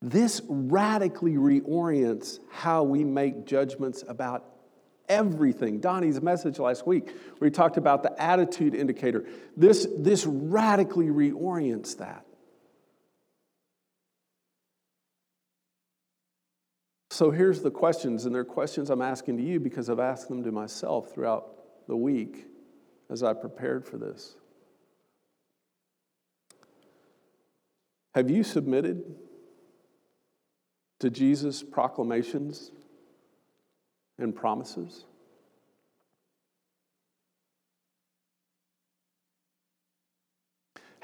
This 0.06 0.40
radically 0.48 1.34
reorients 1.34 2.38
how 2.52 2.84
we 2.84 3.04
make 3.04 3.48
judgments 3.48 4.04
about 4.08 4.46
everything. 5.10 5.80
Donnie's 5.80 6.22
message 6.22 6.60
last 6.60 6.86
week, 6.86 7.10
where 7.40 7.50
he 7.50 7.52
talked 7.52 7.78
about 7.78 8.04
the 8.04 8.22
attitude 8.22 8.76
indicator, 8.76 9.26
this, 9.58 9.88
this 9.98 10.28
radically 10.28 11.08
reorients 11.08 11.98
that. 11.98 12.24
So 17.10 17.32
here's 17.32 17.64
the 17.64 17.72
questions, 17.72 18.26
and 18.26 18.36
they're 18.36 18.46
questions 18.46 18.92
I'm 18.92 19.02
asking 19.02 19.38
to 19.38 19.44
you 19.44 19.60
because 19.60 19.90
I've 19.90 20.00
asked 20.00 20.30
them 20.30 20.44
to 20.44 20.52
myself 20.52 21.16
throughout 21.16 21.48
the 21.88 21.98
week 21.98 22.46
as 23.10 23.24
I 23.24 23.34
prepared 23.34 23.88
for 23.88 23.98
this. 23.98 24.36
Have 28.14 28.30
you 28.30 28.44
submitted 28.44 29.04
to 31.00 31.10
Jesus' 31.10 31.64
proclamations 31.64 32.72
and 34.18 34.36
promises? 34.36 35.06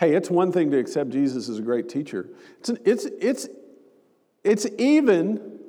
Hey, 0.01 0.15
it's 0.15 0.31
one 0.31 0.51
thing 0.51 0.71
to 0.71 0.79
accept 0.79 1.11
Jesus 1.11 1.47
as 1.47 1.59
a 1.59 1.61
great 1.61 1.87
teacher. 1.87 2.27
It's, 2.59 2.69
it's, 2.83 3.05
it's, 3.19 3.47
it's 4.43 4.65
even 4.79 5.59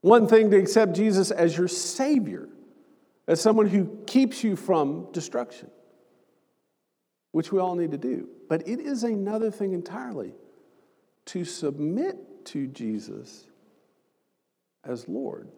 one 0.00 0.26
thing 0.26 0.50
to 0.50 0.56
accept 0.56 0.94
Jesus 0.94 1.30
as 1.30 1.56
your 1.56 1.68
Savior, 1.68 2.48
as 3.28 3.40
someone 3.40 3.68
who 3.68 3.98
keeps 4.08 4.42
you 4.42 4.56
from 4.56 5.06
destruction, 5.12 5.70
which 7.30 7.52
we 7.52 7.60
all 7.60 7.76
need 7.76 7.92
to 7.92 7.98
do. 7.98 8.28
But 8.48 8.66
it 8.66 8.80
is 8.80 9.04
another 9.04 9.52
thing 9.52 9.72
entirely 9.72 10.34
to 11.26 11.44
submit 11.44 12.16
to 12.46 12.66
Jesus 12.66 13.44
as 14.84 15.08
Lord. 15.08 15.48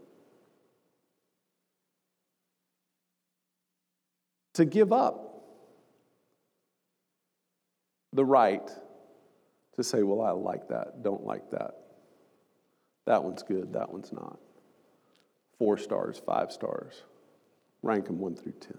To 4.55 4.65
give 4.65 4.93
up 4.93 5.45
the 8.13 8.25
right 8.25 8.69
to 9.77 9.85
say, 9.85 10.03
well, 10.03 10.21
I 10.21 10.31
like 10.31 10.69
that, 10.69 11.03
don't 11.05 11.25
like 11.25 11.51
that. 11.53 11.75
That 13.07 13.23
one's 13.23 13.43
good, 13.43 13.73
that 13.75 13.93
one's 13.93 14.13
not. 14.13 14.39
Four 15.59 15.79
stars, 15.79 16.21
five 16.25 16.51
stars. 16.51 17.03
Rank 17.83 18.07
them 18.07 18.19
one 18.19 18.35
through 18.35 18.55
ten. 18.61 18.79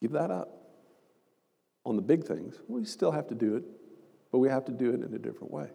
Give 0.00 0.12
that 0.12 0.30
up. 0.30 0.56
On 1.84 1.96
the 1.96 2.02
big 2.02 2.24
things, 2.24 2.58
we 2.68 2.84
still 2.84 3.10
have 3.10 3.26
to 3.28 3.34
do 3.34 3.56
it, 3.56 3.64
but 4.32 4.38
we 4.38 4.48
have 4.48 4.64
to 4.66 4.72
do 4.72 4.90
it 4.90 5.02
in 5.02 5.14
a 5.14 5.18
different 5.18 5.52
way. 5.52 5.68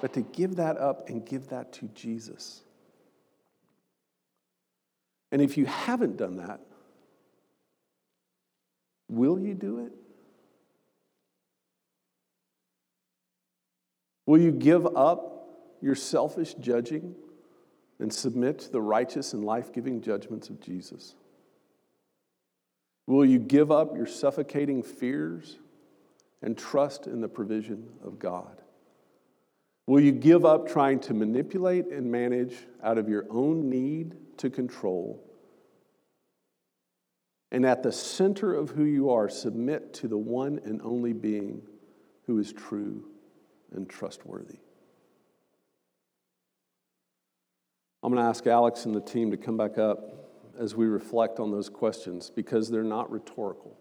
But 0.00 0.14
to 0.14 0.22
give 0.22 0.56
that 0.56 0.78
up 0.78 1.08
and 1.08 1.24
give 1.24 1.48
that 1.48 1.72
to 1.74 1.86
Jesus. 1.88 2.62
And 5.32 5.42
if 5.42 5.56
you 5.56 5.66
haven't 5.66 6.16
done 6.16 6.36
that, 6.36 6.60
will 9.08 9.38
you 9.38 9.54
do 9.54 9.84
it? 9.86 9.92
Will 14.26 14.40
you 14.40 14.52
give 14.52 14.86
up 14.96 15.48
your 15.80 15.94
selfish 15.94 16.54
judging 16.54 17.14
and 17.98 18.12
submit 18.12 18.60
to 18.60 18.72
the 18.72 18.80
righteous 18.80 19.32
and 19.32 19.44
life 19.44 19.72
giving 19.72 20.00
judgments 20.00 20.48
of 20.48 20.60
Jesus? 20.60 21.14
Will 23.06 23.24
you 23.24 23.38
give 23.38 23.72
up 23.72 23.96
your 23.96 24.06
suffocating 24.06 24.82
fears 24.82 25.58
and 26.42 26.56
trust 26.56 27.06
in 27.06 27.20
the 27.20 27.28
provision 27.28 27.88
of 28.04 28.18
God? 28.18 28.59
Will 29.90 29.98
you 29.98 30.12
give 30.12 30.44
up 30.44 30.68
trying 30.68 31.00
to 31.00 31.14
manipulate 31.14 31.86
and 31.88 32.12
manage 32.12 32.54
out 32.80 32.96
of 32.96 33.08
your 33.08 33.26
own 33.28 33.68
need 33.68 34.14
to 34.36 34.48
control? 34.48 35.20
And 37.50 37.66
at 37.66 37.82
the 37.82 37.90
center 37.90 38.54
of 38.54 38.70
who 38.70 38.84
you 38.84 39.10
are, 39.10 39.28
submit 39.28 39.92
to 39.94 40.06
the 40.06 40.16
one 40.16 40.60
and 40.64 40.80
only 40.82 41.12
being 41.12 41.62
who 42.28 42.38
is 42.38 42.52
true 42.52 43.02
and 43.72 43.90
trustworthy. 43.90 44.60
I'm 48.04 48.12
going 48.12 48.22
to 48.22 48.28
ask 48.28 48.46
Alex 48.46 48.84
and 48.84 48.94
the 48.94 49.00
team 49.00 49.32
to 49.32 49.36
come 49.36 49.56
back 49.56 49.76
up 49.76 50.54
as 50.56 50.76
we 50.76 50.86
reflect 50.86 51.40
on 51.40 51.50
those 51.50 51.68
questions 51.68 52.30
because 52.30 52.70
they're 52.70 52.84
not 52.84 53.10
rhetorical. 53.10 53.79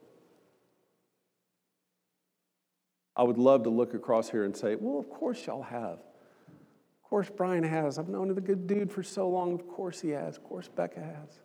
I 3.19 3.23
would 3.23 3.37
love 3.37 3.63
to 3.63 3.69
look 3.69 3.93
across 3.93 4.29
here 4.29 4.45
and 4.45 4.55
say, 4.55 4.75
well, 4.75 4.97
of 4.97 5.09
course 5.09 5.45
y'all 5.45 5.61
have. 5.61 5.99
Of 5.99 7.09
course 7.09 7.29
Brian 7.29 7.65
has. 7.65 7.99
I've 7.99 8.07
known 8.07 8.33
the 8.33 8.39
good 8.39 8.65
dude 8.65 8.89
for 8.89 9.03
so 9.03 9.27
long. 9.27 9.53
Of 9.53 9.67
course 9.67 9.99
he 9.99 10.11
has. 10.11 10.37
Of 10.37 10.45
course 10.45 10.69
Becca 10.69 11.01
has. 11.01 11.41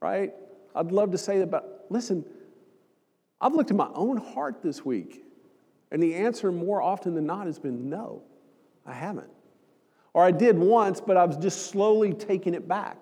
Right? 0.00 0.32
I'd 0.74 0.90
love 0.90 1.12
to 1.12 1.18
say 1.18 1.38
that, 1.38 1.48
but 1.48 1.86
listen, 1.90 2.24
I've 3.40 3.54
looked 3.54 3.70
at 3.70 3.76
my 3.76 3.88
own 3.94 4.16
heart 4.16 4.64
this 4.64 4.84
week, 4.84 5.22
and 5.92 6.02
the 6.02 6.16
answer 6.16 6.50
more 6.50 6.82
often 6.82 7.14
than 7.14 7.24
not 7.24 7.46
has 7.46 7.60
been 7.60 7.88
no, 7.88 8.22
I 8.84 8.92
haven't. 8.92 9.30
Or 10.12 10.24
I 10.24 10.32
did 10.32 10.58
once, 10.58 11.00
but 11.00 11.16
I 11.16 11.24
was 11.24 11.36
just 11.36 11.70
slowly 11.70 12.14
taking 12.14 12.52
it 12.52 12.66
back. 12.66 12.96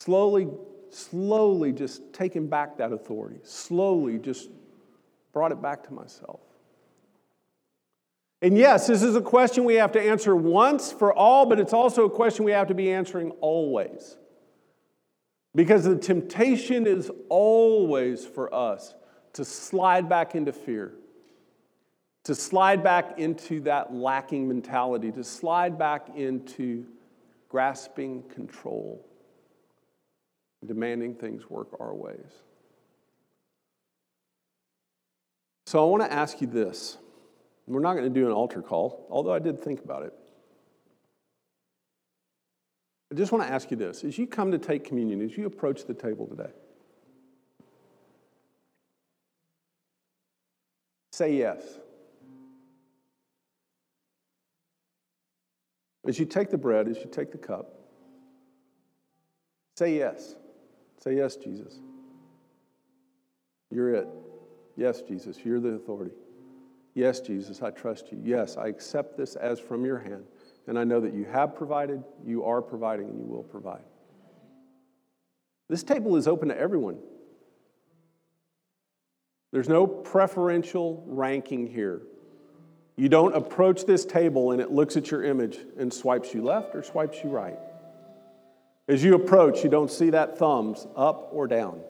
Slowly, 0.00 0.48
slowly 0.90 1.72
just 1.72 2.12
taking 2.12 2.46
back 2.46 2.76
that 2.76 2.92
authority. 2.92 3.40
Slowly 3.42 4.18
just 4.18 4.50
brought 5.32 5.52
it 5.52 5.60
back 5.62 5.84
to 5.84 5.92
myself. 5.92 6.40
And 8.40 8.58
yes, 8.58 8.88
this 8.88 9.02
is 9.02 9.14
a 9.14 9.20
question 9.20 9.64
we 9.64 9.74
have 9.76 9.92
to 9.92 10.00
answer 10.00 10.34
once 10.34 10.90
for 10.90 11.12
all, 11.12 11.46
but 11.46 11.60
it's 11.60 11.72
also 11.72 12.06
a 12.06 12.10
question 12.10 12.44
we 12.44 12.52
have 12.52 12.68
to 12.68 12.74
be 12.74 12.90
answering 12.90 13.30
always. 13.40 14.16
Because 15.54 15.84
the 15.84 15.96
temptation 15.96 16.86
is 16.86 17.10
always 17.28 18.26
for 18.26 18.52
us 18.52 18.94
to 19.34 19.44
slide 19.44 20.08
back 20.08 20.34
into 20.34 20.52
fear 20.52 20.94
to 22.24 22.34
slide 22.34 22.84
back 22.84 23.18
into 23.18 23.60
that 23.60 23.92
lacking 23.92 24.46
mentality, 24.46 25.10
to 25.12 25.24
slide 25.24 25.78
back 25.78 26.08
into 26.14 26.86
grasping 27.48 28.22
control, 28.28 29.04
demanding 30.64 31.14
things 31.14 31.50
work 31.50 31.68
our 31.80 31.94
ways. 31.94 32.42
So 35.72 35.82
I 35.82 35.88
want 35.88 36.02
to 36.02 36.12
ask 36.12 36.42
you 36.42 36.46
this. 36.46 36.98
We're 37.66 37.80
not 37.80 37.94
going 37.94 38.04
to 38.04 38.10
do 38.10 38.26
an 38.26 38.32
altar 38.32 38.60
call, 38.60 39.06
although 39.08 39.32
I 39.32 39.38
did 39.38 39.58
think 39.58 39.82
about 39.82 40.02
it. 40.02 40.12
I 43.10 43.14
just 43.14 43.32
want 43.32 43.46
to 43.46 43.50
ask 43.50 43.70
you 43.70 43.78
this 43.78 44.04
as 44.04 44.18
you 44.18 44.26
come 44.26 44.52
to 44.52 44.58
take 44.58 44.84
communion, 44.84 45.22
as 45.22 45.34
you 45.34 45.46
approach 45.46 45.86
the 45.86 45.94
table 45.94 46.26
today, 46.26 46.50
say 51.12 51.38
yes. 51.38 51.62
As 56.06 56.18
you 56.18 56.26
take 56.26 56.50
the 56.50 56.58
bread, 56.58 56.86
as 56.86 56.98
you 56.98 57.08
take 57.10 57.32
the 57.32 57.38
cup, 57.38 57.72
say 59.78 59.96
yes. 59.96 60.34
Say 61.02 61.16
yes, 61.16 61.36
Jesus. 61.36 61.80
You're 63.70 63.94
it. 63.94 64.08
Yes, 64.76 65.02
Jesus, 65.02 65.38
you're 65.44 65.60
the 65.60 65.70
authority. 65.70 66.12
Yes, 66.94 67.20
Jesus, 67.20 67.62
I 67.62 67.70
trust 67.70 68.12
you. 68.12 68.20
Yes, 68.22 68.56
I 68.56 68.68
accept 68.68 69.16
this 69.16 69.36
as 69.36 69.58
from 69.58 69.84
your 69.84 69.98
hand. 69.98 70.24
And 70.66 70.78
I 70.78 70.84
know 70.84 71.00
that 71.00 71.14
you 71.14 71.24
have 71.24 71.54
provided, 71.54 72.04
you 72.24 72.44
are 72.44 72.62
providing, 72.62 73.08
and 73.08 73.18
you 73.18 73.26
will 73.26 73.42
provide. 73.42 73.82
This 75.68 75.82
table 75.82 76.16
is 76.16 76.28
open 76.28 76.48
to 76.48 76.58
everyone. 76.58 76.98
There's 79.52 79.68
no 79.68 79.86
preferential 79.86 81.02
ranking 81.06 81.66
here. 81.66 82.02
You 82.96 83.08
don't 83.08 83.34
approach 83.34 83.84
this 83.84 84.04
table 84.04 84.52
and 84.52 84.60
it 84.60 84.70
looks 84.70 84.96
at 84.96 85.10
your 85.10 85.24
image 85.24 85.58
and 85.78 85.92
swipes 85.92 86.34
you 86.34 86.42
left 86.42 86.74
or 86.74 86.82
swipes 86.82 87.22
you 87.22 87.30
right. 87.30 87.58
As 88.88 89.02
you 89.02 89.14
approach, 89.14 89.62
you 89.64 89.70
don't 89.70 89.90
see 89.90 90.10
that 90.10 90.38
thumbs 90.38 90.86
up 90.96 91.28
or 91.32 91.46
down. 91.46 91.80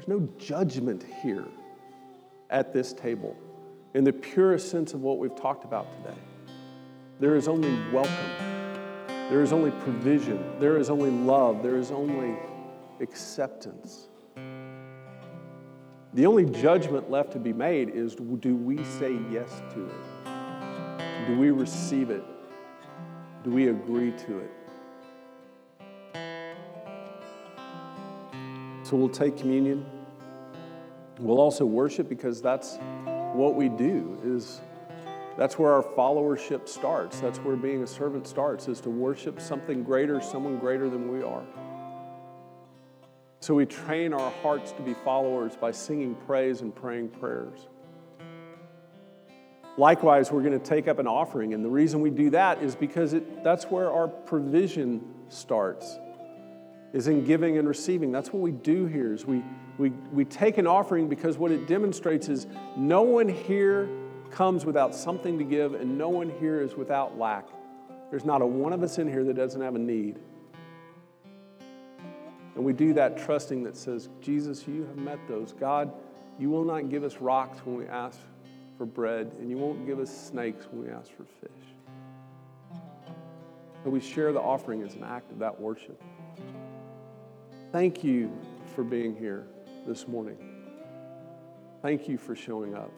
There's 0.00 0.18
no 0.18 0.26
judgment 0.38 1.04
here 1.22 1.44
at 2.48 2.72
this 2.72 2.94
table 2.94 3.36
in 3.92 4.02
the 4.02 4.14
purest 4.14 4.70
sense 4.70 4.94
of 4.94 5.02
what 5.02 5.18
we've 5.18 5.36
talked 5.36 5.64
about 5.64 5.92
today. 5.92 6.18
There 7.18 7.36
is 7.36 7.48
only 7.48 7.78
welcome, 7.92 8.14
there 9.28 9.42
is 9.42 9.52
only 9.52 9.72
provision, 9.82 10.58
there 10.58 10.78
is 10.78 10.88
only 10.88 11.10
love, 11.10 11.62
there 11.62 11.76
is 11.76 11.90
only 11.90 12.34
acceptance. 13.00 14.08
The 16.14 16.24
only 16.24 16.46
judgment 16.46 17.10
left 17.10 17.32
to 17.32 17.38
be 17.38 17.52
made 17.52 17.90
is 17.90 18.14
do 18.14 18.56
we 18.56 18.82
say 18.82 19.18
yes 19.30 19.60
to 19.74 19.84
it? 19.84 21.26
Do 21.26 21.36
we 21.38 21.50
receive 21.50 22.08
it? 22.08 22.24
Do 23.44 23.50
we 23.50 23.68
agree 23.68 24.12
to 24.12 24.38
it? 24.38 24.50
So 28.90 28.96
we'll 28.96 29.08
take 29.08 29.36
communion. 29.36 29.86
We'll 31.20 31.38
also 31.38 31.64
worship 31.64 32.08
because 32.08 32.42
that's 32.42 32.76
what 33.34 33.54
we 33.54 33.68
do 33.68 34.18
is 34.24 34.60
that's 35.38 35.56
where 35.60 35.72
our 35.72 35.84
followership 35.84 36.68
starts. 36.68 37.20
That's 37.20 37.38
where 37.38 37.54
being 37.54 37.84
a 37.84 37.86
servant 37.86 38.26
starts 38.26 38.66
is 38.66 38.80
to 38.80 38.90
worship 38.90 39.40
something 39.40 39.84
greater, 39.84 40.20
someone 40.20 40.58
greater 40.58 40.90
than 40.90 41.08
we 41.08 41.22
are. 41.22 41.44
So 43.38 43.54
we 43.54 43.64
train 43.64 44.12
our 44.12 44.32
hearts 44.42 44.72
to 44.72 44.82
be 44.82 44.94
followers 45.04 45.54
by 45.54 45.70
singing 45.70 46.16
praise 46.26 46.60
and 46.60 46.74
praying 46.74 47.10
prayers. 47.10 47.68
Likewise, 49.78 50.32
we're 50.32 50.42
going 50.42 50.58
to 50.60 50.66
take 50.66 50.88
up 50.88 50.98
an 50.98 51.06
offering, 51.06 51.54
and 51.54 51.64
the 51.64 51.70
reason 51.70 52.00
we 52.00 52.10
do 52.10 52.30
that 52.30 52.60
is 52.60 52.74
because 52.74 53.12
it, 53.12 53.44
that's 53.44 53.66
where 53.66 53.92
our 53.92 54.08
provision 54.08 55.14
starts, 55.28 55.96
is 56.92 57.06
in 57.08 57.24
giving 57.24 57.58
and 57.58 57.68
receiving. 57.68 58.10
That's 58.10 58.32
what 58.32 58.42
we 58.42 58.50
do 58.50 58.86
here. 58.86 59.12
Is 59.12 59.24
we, 59.24 59.42
we, 59.78 59.90
we 60.12 60.24
take 60.24 60.58
an 60.58 60.66
offering 60.66 61.08
because 61.08 61.38
what 61.38 61.50
it 61.50 61.66
demonstrates 61.66 62.28
is 62.28 62.46
no 62.76 63.02
one 63.02 63.28
here 63.28 63.88
comes 64.30 64.64
without 64.64 64.94
something 64.94 65.38
to 65.38 65.44
give, 65.44 65.74
and 65.74 65.96
no 65.96 66.08
one 66.08 66.30
here 66.38 66.60
is 66.60 66.74
without 66.74 67.18
lack. 67.18 67.46
There's 68.10 68.24
not 68.24 68.42
a 68.42 68.46
one 68.46 68.72
of 68.72 68.82
us 68.82 68.98
in 68.98 69.08
here 69.08 69.24
that 69.24 69.34
doesn't 69.34 69.60
have 69.60 69.74
a 69.74 69.78
need. 69.78 70.18
And 72.54 72.64
we 72.64 72.72
do 72.72 72.92
that 72.94 73.16
trusting 73.16 73.62
that 73.64 73.76
says, 73.76 74.08
Jesus, 74.20 74.66
you 74.66 74.82
have 74.82 74.96
met 74.96 75.18
those. 75.28 75.52
God, 75.52 75.92
you 76.38 76.50
will 76.50 76.64
not 76.64 76.90
give 76.90 77.04
us 77.04 77.16
rocks 77.18 77.58
when 77.64 77.76
we 77.76 77.86
ask 77.86 78.18
for 78.76 78.86
bread, 78.86 79.32
and 79.38 79.48
you 79.48 79.56
won't 79.56 79.86
give 79.86 79.98
us 79.98 80.10
snakes 80.10 80.66
when 80.70 80.84
we 80.86 80.90
ask 80.90 81.10
for 81.12 81.24
fish. 81.24 82.80
So 83.84 83.90
we 83.90 84.00
share 84.00 84.32
the 84.32 84.40
offering 84.40 84.82
as 84.82 84.94
an 84.94 85.04
act 85.04 85.30
of 85.32 85.38
that 85.38 85.58
worship. 85.58 86.02
Thank 87.72 88.02
you 88.02 88.36
for 88.74 88.82
being 88.82 89.14
here 89.14 89.46
this 89.86 90.08
morning. 90.08 90.38
Thank 91.82 92.08
you 92.08 92.18
for 92.18 92.34
showing 92.34 92.74
up. 92.74 92.90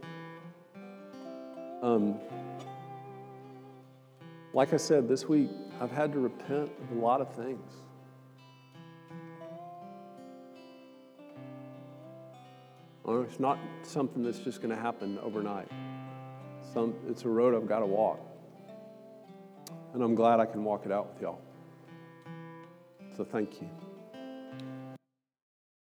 Um, 1.83 2.19
like 4.55 4.73
I 4.73 4.79
said, 4.79 5.09
this 5.09 5.29
week 5.29 5.51
I've 5.81 5.91
had 5.91 6.13
to 6.13 6.21
repent 6.21 6.71
of 6.83 6.97
a 6.97 7.01
lot 7.01 7.21
of 7.21 7.35
things. 7.35 7.71
it's 13.23 13.41
not 13.41 13.59
something 13.83 14.23
that's 14.23 14.39
just 14.39 14.61
going 14.61 14.75
to 14.75 14.81
happen 14.81 15.19
overnight. 15.23 15.69
Some, 16.73 16.95
it's 17.09 17.25
a 17.25 17.29
road 17.29 17.55
I've 17.55 17.69
got 17.69 17.81
to 17.81 17.87
walk. 17.87 18.21
And 19.95 20.03
I'm 20.03 20.15
glad 20.15 20.41
I 20.41 20.47
can 20.47 20.65
walk 20.65 20.87
it 20.87 20.93
out 20.93 21.13
with 21.13 21.23
y'all. 21.23 21.41
So 23.17 23.25
thank 23.25 23.61
you. 23.61 23.69